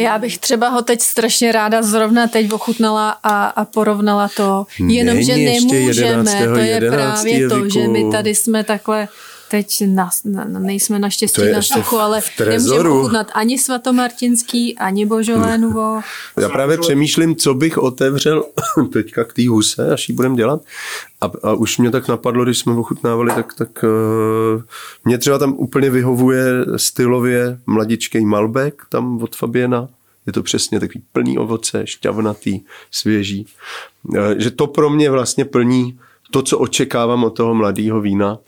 Já 0.00 0.18
bych 0.18 0.38
třeba 0.38 0.68
ho 0.68 0.82
teď 0.82 1.00
strašně 1.00 1.52
ráda 1.52 1.82
zrovna 1.82 2.26
teď 2.26 2.52
ochutnala 2.52 3.10
a, 3.22 3.46
a 3.46 3.64
porovnala 3.64 4.28
to. 4.36 4.66
Jenomže 4.86 5.36
nemůžeme, 5.36 6.44
to 6.54 6.58
je 6.58 6.80
právě 6.90 7.48
to, 7.48 7.68
že 7.68 7.88
my 7.88 8.10
tady 8.10 8.34
jsme 8.34 8.64
takhle 8.64 9.08
teď 9.50 9.82
na, 9.86 10.10
na, 10.24 10.44
nejsme 10.44 10.98
naštěstí 10.98 11.42
na 11.52 11.58
vzduchu, 11.58 11.96
ale 11.96 12.22
nemůžeme 12.48 12.88
ochutnat 12.88 13.26
ani 13.34 13.58
svatomartinský, 13.58 14.78
ani 14.78 15.06
božolénuvo. 15.06 16.00
Já 16.40 16.48
právě 16.48 16.78
přemýšlím, 16.78 17.36
co 17.36 17.54
bych 17.54 17.78
otevřel 17.78 18.44
teďka 18.92 19.24
k 19.24 19.32
té 19.32 19.48
huse, 19.48 19.92
až 19.92 20.08
ji 20.08 20.14
budeme 20.14 20.36
dělat. 20.36 20.62
A, 21.20 21.30
a 21.42 21.52
už 21.52 21.78
mě 21.78 21.90
tak 21.90 22.08
napadlo, 22.08 22.44
když 22.44 22.58
jsme 22.58 22.72
ochutnávali, 22.72 23.32
tak, 23.34 23.54
tak 23.54 23.84
uh, 23.84 24.62
mě 25.04 25.18
třeba 25.18 25.38
tam 25.38 25.54
úplně 25.58 25.90
vyhovuje 25.90 26.44
stylově 26.76 27.58
mladičkej 27.66 28.24
Malbec, 28.24 28.74
tam 28.88 29.22
od 29.22 29.36
Fabiena. 29.36 29.88
Je 30.26 30.32
to 30.32 30.42
přesně 30.42 30.80
takový 30.80 31.02
plný 31.12 31.38
ovoce, 31.38 31.86
šťavnatý, 31.86 32.60
svěží. 32.90 33.46
Uh, 34.04 34.16
že 34.38 34.50
to 34.50 34.66
pro 34.66 34.90
mě 34.90 35.10
vlastně 35.10 35.44
plní 35.44 35.98
to, 36.30 36.42
co 36.42 36.58
očekávám 36.58 37.24
od 37.24 37.30
toho 37.30 37.54
mladého 37.54 38.00
vína, 38.00 38.38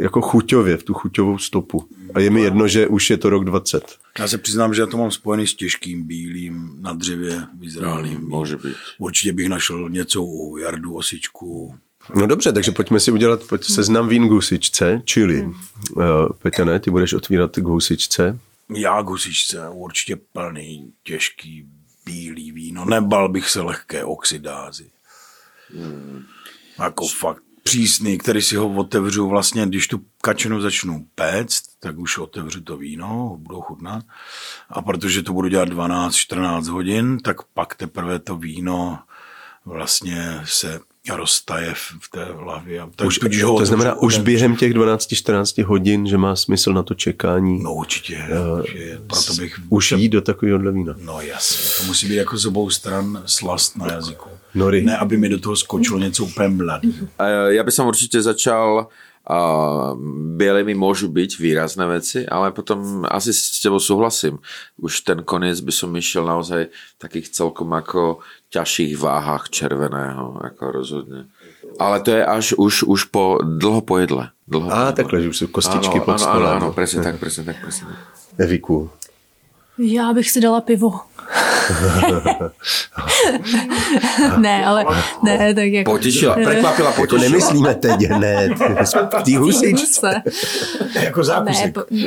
jako 0.00 0.20
chuťově, 0.20 0.76
v 0.76 0.82
tu 0.82 0.94
chuťovou 0.94 1.38
stopu. 1.38 1.88
A 2.14 2.20
je 2.20 2.30
mi 2.30 2.42
jedno, 2.42 2.68
že 2.68 2.86
už 2.86 3.10
je 3.10 3.16
to 3.16 3.30
rok 3.30 3.44
20. 3.44 3.96
Já 4.18 4.28
se 4.28 4.38
přiznám, 4.38 4.74
že 4.74 4.82
já 4.82 4.86
to 4.86 4.96
mám 4.96 5.10
spojený 5.10 5.46
s 5.46 5.54
těžkým 5.54 6.04
bílým 6.04 6.76
na 6.80 6.92
dřevě 6.92 7.42
vyzrálým. 7.58 8.16
Hmm, 8.16 8.28
může 8.28 8.56
být. 8.56 8.76
Určitě 8.98 9.32
bych 9.32 9.48
našel 9.48 9.88
něco 9.90 10.22
u 10.22 10.56
Jardu 10.56 10.94
Osičku. 10.94 11.74
No 12.14 12.26
dobře, 12.26 12.52
takže 12.52 12.72
pojďme 12.72 13.00
si 13.00 13.10
udělat 13.10 13.44
pojď 13.48 13.64
seznam 13.64 14.08
vín 14.08 14.28
k 14.28 14.30
husičce, 14.30 15.02
čili 15.04 15.40
hmm. 15.40 15.54
uh, 15.96 16.04
Petě, 16.42 16.64
ne, 16.64 16.80
ty 16.80 16.90
budeš 16.90 17.12
otvírat 17.12 17.56
k 17.56 17.64
husičce. 17.64 18.38
Já 18.74 19.02
k 19.02 19.06
husičce, 19.06 19.68
určitě 19.68 20.16
plný, 20.32 20.92
těžký, 21.02 21.66
bílý 22.04 22.52
víno. 22.52 22.84
Nebal 22.84 23.28
bych 23.28 23.48
se 23.48 23.60
lehké 23.60 24.04
oxidázy. 24.04 24.90
Hmm. 25.74 26.24
Jako 26.80 27.08
fakt 27.08 27.42
přísný, 27.62 28.18
který 28.18 28.42
si 28.42 28.56
ho 28.56 28.74
otevřu 28.74 29.28
vlastně, 29.28 29.66
když 29.66 29.88
tu 29.88 30.00
kačenu 30.22 30.60
začnu 30.60 31.06
péct, 31.14 31.64
tak 31.80 31.98
už 31.98 32.18
otevřu 32.18 32.60
to 32.60 32.76
víno, 32.76 33.36
budu 33.38 33.60
chutnat. 33.60 34.04
A 34.68 34.82
protože 34.82 35.22
to 35.22 35.32
budu 35.32 35.48
dělat 35.48 35.68
12-14 35.68 36.70
hodin, 36.70 37.18
tak 37.18 37.36
pak 37.54 37.74
teprve 37.74 38.18
to 38.18 38.36
víno 38.36 38.98
vlastně 39.64 40.40
se 40.44 40.80
roztaje 41.08 41.74
v 41.74 42.10
té 42.10 42.24
hlavě. 42.24 42.82
Tak 42.96 43.06
už, 43.06 43.42
ho 43.42 43.58
to 43.58 43.66
znamená 43.66 43.94
už 43.94 44.18
během 44.18 44.56
těch 44.56 44.72
12-14 44.72 45.64
hodin, 45.64 46.06
že 46.06 46.18
má 46.18 46.36
smysl 46.36 46.72
na 46.72 46.82
to 46.82 46.94
čekání. 46.94 47.62
No 47.62 47.74
určitě. 47.74 48.18
Uh. 48.52 48.62
Proto 49.06 49.34
bych... 49.34 49.60
Už 49.68 49.92
jít 49.92 50.08
do 50.08 50.20
takového 50.20 50.72
vína. 50.72 50.94
No 50.98 51.20
jasně. 51.20 51.80
To 51.80 51.84
musí 51.84 52.08
být 52.08 52.16
jako 52.16 52.36
z 52.36 52.46
obou 52.46 52.70
stran 52.70 53.22
slast 53.26 53.76
na 53.76 53.92
jazyku. 53.92 54.28
Nory. 54.54 54.82
Ne, 54.82 54.96
aby 54.96 55.16
mi 55.16 55.28
do 55.28 55.40
toho 55.40 55.56
skočilo 55.56 55.98
něco 55.98 56.24
úplně 56.24 56.48
mladý. 56.48 57.08
Já 57.48 57.62
bych 57.62 57.78
určitě 57.78 58.22
začal 58.22 58.78
a 58.80 58.88
mi 60.64 60.74
môžu 60.74 61.08
byť 61.12 61.30
výrazné 61.38 61.84
veci, 61.86 62.26
ale 62.26 62.50
potom 62.50 63.04
asi 63.06 63.32
s 63.32 63.60
tebou 63.60 63.78
súhlasím. 63.78 64.38
Už 64.80 65.04
ten 65.04 65.22
koniec 65.22 65.60
by 65.60 65.72
som 65.72 65.90
išiel 65.96 66.24
naozaj 66.24 66.70
v 66.70 66.98
takých 66.98 67.30
celkom 67.30 67.70
ako 67.72 68.24
ťažších 68.50 68.98
váhách 68.98 69.50
červeného, 69.50 70.40
ako 70.40 70.62
rozhodne. 70.72 71.30
Ale 71.78 72.02
to 72.02 72.10
je 72.10 72.22
až 72.26 72.46
už, 72.58 72.82
už 72.82 73.00
po, 73.14 73.38
dlho 73.42 73.80
po 73.80 73.98
jedle. 73.98 74.30
Dlho 74.48 74.68
a, 74.72 74.92
takhle, 74.92 75.22
že 75.22 75.28
už 75.28 75.36
jsou 75.36 75.46
kostičky 75.46 75.98
ano, 76.00 76.04
pod 76.04 76.22
Ano, 76.22 76.32
ano, 76.32 76.46
ano, 76.50 76.68
presne 76.72 77.02
tak, 77.02 77.22
presne 77.22 77.44
tak, 77.44 77.62
presne 77.62 77.86
tak. 77.86 77.98
Eviku. 78.38 78.90
Já 79.78 80.12
bych 80.12 80.30
si 80.30 80.40
dala 80.40 80.60
pivo. 80.60 81.00
ne, 84.38 84.66
ale 84.66 84.86
ne, 85.22 85.54
tak 85.54 85.64
jako... 85.64 85.90
Potěšila, 85.90 86.34
prekvapila, 86.34 86.92
potěšila. 86.92 87.06
To 87.06 87.18
nemyslíme 87.18 87.74
teď 87.74 88.00
hned. 88.00 88.52
Ty 89.24 89.34
husičce. 89.34 90.22
jako 91.02 91.24
zákusek. 91.24 91.64
Ne, 91.64 91.72
po, 91.72 91.80
uh, 91.80 92.00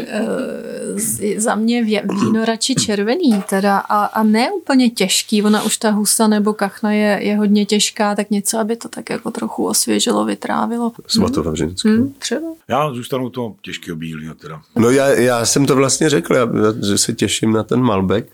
za 1.38 1.56
mě 1.56 1.84
víno 1.84 2.45
radši 2.45 2.75
červený 2.75 3.43
teda 3.49 3.77
a, 3.77 4.06
a 4.06 4.23
ne 4.23 4.51
úplně 4.51 4.89
těžký. 4.89 5.43
Ona 5.43 5.63
už 5.63 5.77
ta 5.77 5.89
husa 5.89 6.27
nebo 6.27 6.53
kachna 6.53 6.91
je, 6.91 7.19
je 7.21 7.38
hodně 7.38 7.65
těžká, 7.65 8.15
tak 8.15 8.32
něco, 8.32 8.60
aby 8.60 8.75
to 8.75 8.89
tak 8.89 9.10
jako 9.10 9.32
trochu 9.32 9.67
osvěžilo, 9.67 10.25
vytrávilo. 10.25 10.91
Svatovavřinskou. 11.08 11.89
Hmm, 11.89 12.13
třeba. 12.19 12.47
Já 12.67 12.93
zůstanu 12.93 13.29
toho 13.29 13.56
těžkého 13.62 13.97
bílého 13.97 14.36
teda. 14.36 14.62
No 14.75 14.89
já, 14.89 15.08
já 15.08 15.45
jsem 15.45 15.65
to 15.65 15.75
vlastně 15.75 16.10
řekl, 16.10 16.36
já, 16.36 16.47
že 16.88 16.97
se 16.97 17.13
těším 17.13 17.51
na 17.51 17.63
ten 17.63 17.82
Malbec. 17.82 18.25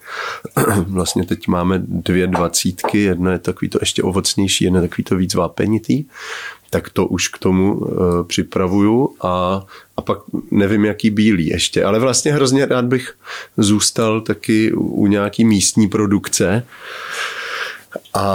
vlastně 0.87 1.25
teď 1.25 1.47
máme 1.47 1.81
dvě 1.83 2.27
dvacítky, 2.27 2.99
jedna 2.99 3.31
je 3.31 3.39
takový 3.39 3.69
to 3.69 3.77
ještě 3.81 4.03
ovocnější, 4.03 4.63
jedna 4.65 4.81
je 4.81 4.87
takový 4.87 5.03
to 5.03 5.15
víc 5.15 5.33
vápenitý, 5.33 6.05
tak 6.69 6.89
to 6.89 7.05
už 7.05 7.27
k 7.27 7.37
tomu 7.37 7.73
uh, 7.73 8.23
připravuju 8.23 9.15
a, 9.21 9.65
a 9.97 10.01
pak 10.01 10.19
nevím, 10.51 10.85
jaký 10.85 11.09
bílý 11.09 11.47
ještě, 11.47 11.83
ale 11.83 11.99
vlastně 11.99 12.33
hrozně 12.33 12.65
rád 12.65 12.85
bych 12.85 13.13
zůstal 13.57 14.21
taky 14.21 14.73
u, 14.73 14.83
u 14.83 15.07
nějaký 15.07 15.45
místní 15.45 15.87
produkce, 15.87 16.63
a, 18.13 18.25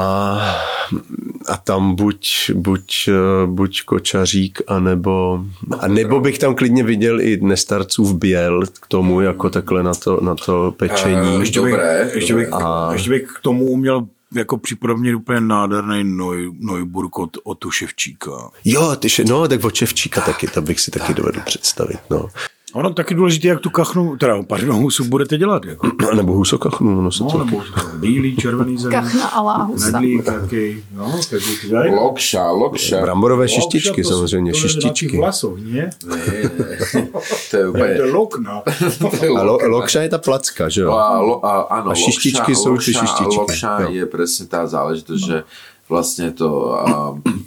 a 1.49 1.57
tam 1.57 1.95
buď, 1.95 2.51
buď, 2.55 3.09
buď 3.47 3.83
kočařík, 3.83 4.63
anebo, 4.67 5.45
a 5.79 5.89
nebo 5.89 6.21
bych 6.21 6.39
tam 6.39 6.55
klidně 6.55 6.83
viděl 6.83 7.21
i 7.21 7.39
nestarcův 7.43 8.15
běl 8.15 8.63
k 8.81 8.87
tomu, 8.87 9.21
jako 9.21 9.51
takhle 9.51 9.83
na 9.83 9.95
to, 9.95 10.21
na 10.21 10.35
to 10.35 10.75
pečení. 10.77 11.37
A, 11.37 11.41
ještě, 11.41 11.61
bych, 11.61 11.75
ještě, 12.15 12.35
bych, 12.35 12.53
a... 12.53 12.91
ještě 12.93 13.11
bych 13.11 13.23
k 13.23 13.41
tomu 13.41 13.65
uměl 13.65 14.07
jako 14.35 14.59
připodobnit 14.59 15.15
úplně 15.15 15.41
nádherný 15.41 16.05
noj, 16.05 16.53
Neuburg 16.59 17.19
od, 17.19 17.37
od 17.45 17.55
tu 17.59 17.71
Ševčíka. 17.71 18.51
Jo, 18.65 18.97
ty, 18.97 19.09
no, 19.29 19.49
tak 19.49 19.65
od 19.65 19.75
Ševčíka 19.75 20.21
taky, 20.21 20.47
to 20.47 20.63
bych 20.63 20.81
si 20.81 20.91
taky 20.91 21.15
dovedl 21.15 21.41
představit. 21.45 21.99
No. 22.11 22.29
Ono 22.75 22.95
taky 22.95 23.15
důležité, 23.15 23.49
jak 23.49 23.61
tu 23.61 23.71
kachnu, 23.71 24.17
teda 24.17 24.43
pardon, 24.43 24.77
husu 24.77 25.05
budete 25.05 25.39
dělat. 25.39 25.65
Jako. 25.65 25.91
nebo 26.17 26.33
huso 26.33 26.59
kachnu. 26.59 27.01
No, 27.01 27.13
se 27.13 27.25
no, 27.25 27.45
nebo 27.45 27.63
bílý, 27.97 28.37
červený 28.37 28.79
zem. 28.79 28.91
Kachna 28.91 29.27
a 29.27 29.43
láhusa. 29.43 29.91
Nedlík, 29.91 30.25
taky, 30.25 30.85
no, 30.95 31.21
taky 31.31 31.91
Lokša, 31.91 32.51
lokša. 32.51 33.01
Bramborové 33.01 33.49
šištičky 33.49 34.01
lokša, 34.01 34.15
samozřejmě, 34.15 34.53
to, 34.53 34.59
šištičky. 34.59 35.09
To 35.11 35.17
vlasov, 35.17 35.59
ne? 35.59 35.91
Ne, 36.07 36.17
to 37.51 37.57
je 37.57 37.69
úplně... 37.69 37.95
to 37.95 38.03
je 38.03 38.13
lokna. 38.13 38.63
a 39.39 39.43
lo, 39.43 39.59
lokša 39.67 40.03
je 40.03 40.09
ta 40.09 40.19
placka, 40.19 40.69
že 40.69 40.83
jo? 40.83 40.91
A, 40.91 41.21
lo, 41.21 41.47
a, 41.47 41.61
ano, 41.61 41.91
a 41.91 41.95
šištičky 41.95 42.53
lokša, 42.53 42.63
jsou 42.63 42.77
ty 42.77 42.83
šištičky. 42.85 43.25
Lokša 43.25 43.81
jo. 43.81 43.89
je 43.91 44.07
přesně 44.07 44.47
ta 44.47 44.67
záležitost, 44.67 45.27
že 45.27 45.45
vlastně 45.89 46.31
to 46.31 46.79
um, 47.07 47.23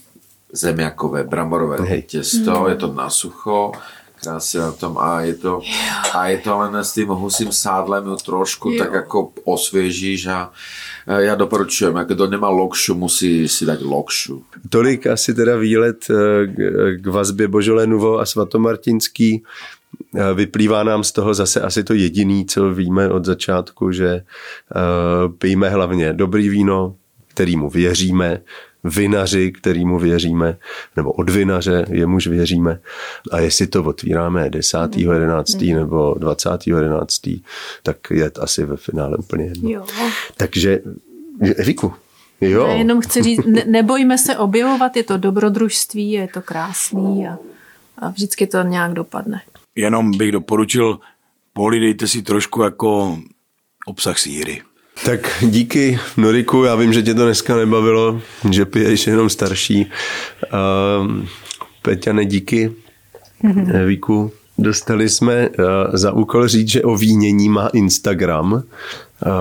zemiakové, 0.54 1.24
bramborové 1.24 1.78
Hej. 1.82 2.02
těsto, 2.02 2.68
je 2.70 2.76
to 2.76 2.94
na 2.94 3.10
sucho, 3.10 3.72
krásy 4.22 4.58
na 4.58 4.72
tom 4.72 4.98
a 4.98 5.22
je 5.22 5.34
to, 5.34 5.62
a 6.14 6.28
je 6.28 6.38
to 6.38 6.58
len 6.58 6.76
s 6.76 6.94
tým 6.94 7.08
husím 7.08 7.52
sádlem 7.52 8.06
ju 8.06 8.16
trošku 8.16 8.70
jo. 8.70 8.78
tak 8.78 8.94
jako 8.94 9.32
osvěžíš 9.44 10.26
a 10.28 10.52
já 11.18 11.36
doporučujem, 11.36 11.96
jak 11.96 12.08
kdo 12.08 12.28
nemá 12.28 12.50
lokšu, 12.50 12.96
musí 12.96 13.48
si 13.48 13.66
dát 13.66 13.82
lokšu. 13.82 14.44
Tolik 14.70 15.08
asi 15.08 15.34
teda 15.34 15.58
výlet 15.58 16.08
k 16.98 17.08
vazbě 17.08 17.48
Božole 17.48 17.88
Nuvo 17.88 18.20
a 18.20 18.26
svatomartinský. 18.26 19.44
Vyplývá 20.34 20.84
nám 20.84 21.04
z 21.04 21.12
toho 21.12 21.34
zase 21.34 21.62
asi 21.62 21.84
to 21.84 21.94
jediný, 21.94 22.46
co 22.46 22.74
víme 22.74 23.10
od 23.10 23.26
začátku, 23.26 23.92
že 23.92 24.22
pijme 25.38 25.70
hlavně 25.70 26.14
dobrý 26.14 26.50
víno, 26.50 26.96
kterýmu 27.28 27.70
věříme, 27.70 28.42
vinaři, 28.90 29.52
kterýmu 29.52 30.00
věříme, 30.00 30.58
nebo 30.96 31.12
od 31.12 31.30
vinaře, 31.30 31.86
jemuž 31.90 32.28
věříme. 32.28 32.80
A 33.32 33.40
jestli 33.40 33.68
to 33.68 33.84
otvíráme 33.84 34.50
10. 34.50 34.78
11. 34.96 35.54
Mm. 35.54 35.74
nebo 35.74 36.16
20. 36.20 36.50
11. 36.68 37.22
tak 37.84 37.98
je 38.12 38.30
to 38.30 38.44
asi 38.44 38.66
ve 38.66 38.78
finále 38.78 39.18
úplně 39.18 39.46
jedno. 39.46 39.70
Jo. 39.70 39.86
Takže, 40.38 40.80
Eviku, 41.56 41.94
Jo. 42.42 42.68
Já 42.68 42.74
jenom 42.74 43.02
chci 43.02 43.24
říct, 43.24 43.46
ne, 43.46 43.64
nebojme 43.66 44.18
se 44.18 44.38
objevovat, 44.38 44.96
je 44.96 45.04
to 45.04 45.18
dobrodružství, 45.18 46.12
je 46.12 46.28
to 46.28 46.42
krásný 46.42 47.28
a, 47.28 47.38
a 47.98 48.10
vždycky 48.10 48.48
to 48.48 48.64
nějak 48.64 48.94
dopadne. 48.94 49.42
Jenom 49.76 50.18
bych 50.18 50.32
doporučil, 50.32 51.00
polidejte 51.54 52.08
si 52.08 52.22
trošku 52.22 52.62
jako 52.62 53.20
obsah 53.86 54.20
síry. 54.20 54.62
Tak 55.06 55.38
díky 55.42 56.00
Noriku, 56.18 56.64
já 56.64 56.76
vím, 56.76 56.94
že 56.94 57.04
tě 57.04 57.14
to 57.14 57.26
dneska 57.26 57.56
nebavilo, 57.56 58.22
že 58.52 58.66
piješ 58.66 59.08
jenom 59.08 59.30
starší. 59.30 59.86
Uh, 60.54 61.26
Peťane, 61.82 62.26
díky. 62.26 62.72
Mm-hmm. 63.44 63.86
Víku, 63.86 64.32
dostali 64.58 65.10
jsme 65.10 65.50
uh, 65.50 65.66
za 65.94 66.12
úkol 66.12 66.48
říct, 66.48 66.70
že 66.70 66.84
o 66.84 66.98
vínění 66.98 67.50
má 67.50 67.68
Instagram. 67.68 68.64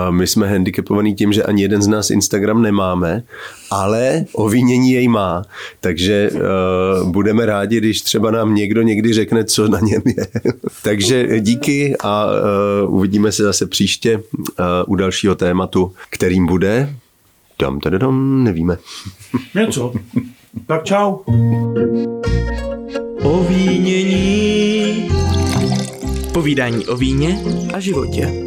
My 0.09 0.27
jsme 0.27 0.47
handicapovaní 0.47 1.15
tím, 1.15 1.33
že 1.33 1.43
ani 1.43 1.61
jeden 1.61 1.81
z 1.81 1.87
nás 1.87 2.09
Instagram 2.09 2.61
nemáme, 2.61 3.23
ale 3.71 4.25
ovínění 4.33 4.91
jej 4.91 5.07
má. 5.07 5.43
Takže 5.79 6.29
uh, 6.33 7.09
budeme 7.09 7.45
rádi, 7.45 7.77
když 7.77 8.01
třeba 8.01 8.31
nám 8.31 8.55
někdo 8.55 8.81
někdy 8.81 9.13
řekne, 9.13 9.43
co 9.43 9.67
na 9.67 9.79
něm 9.79 10.01
je. 10.05 10.27
Takže 10.83 11.39
díky 11.39 11.95
a 12.03 12.25
uh, 12.85 12.95
uvidíme 12.95 13.31
se 13.31 13.43
zase 13.43 13.67
příště 13.67 14.17
uh, 14.17 14.23
u 14.87 14.95
dalšího 14.95 15.35
tématu, 15.35 15.93
kterým 16.09 16.45
bude 16.45 16.89
Dam, 17.59 17.79
dam, 17.79 18.43
nevíme. 18.43 18.77
Něco. 19.55 19.93
Tak 20.67 20.83
čau. 20.83 21.17
Ovínění. 23.23 25.09
Povídání 26.33 26.87
o 26.87 26.97
víně 26.97 27.43
a 27.73 27.79
životě. 27.79 28.46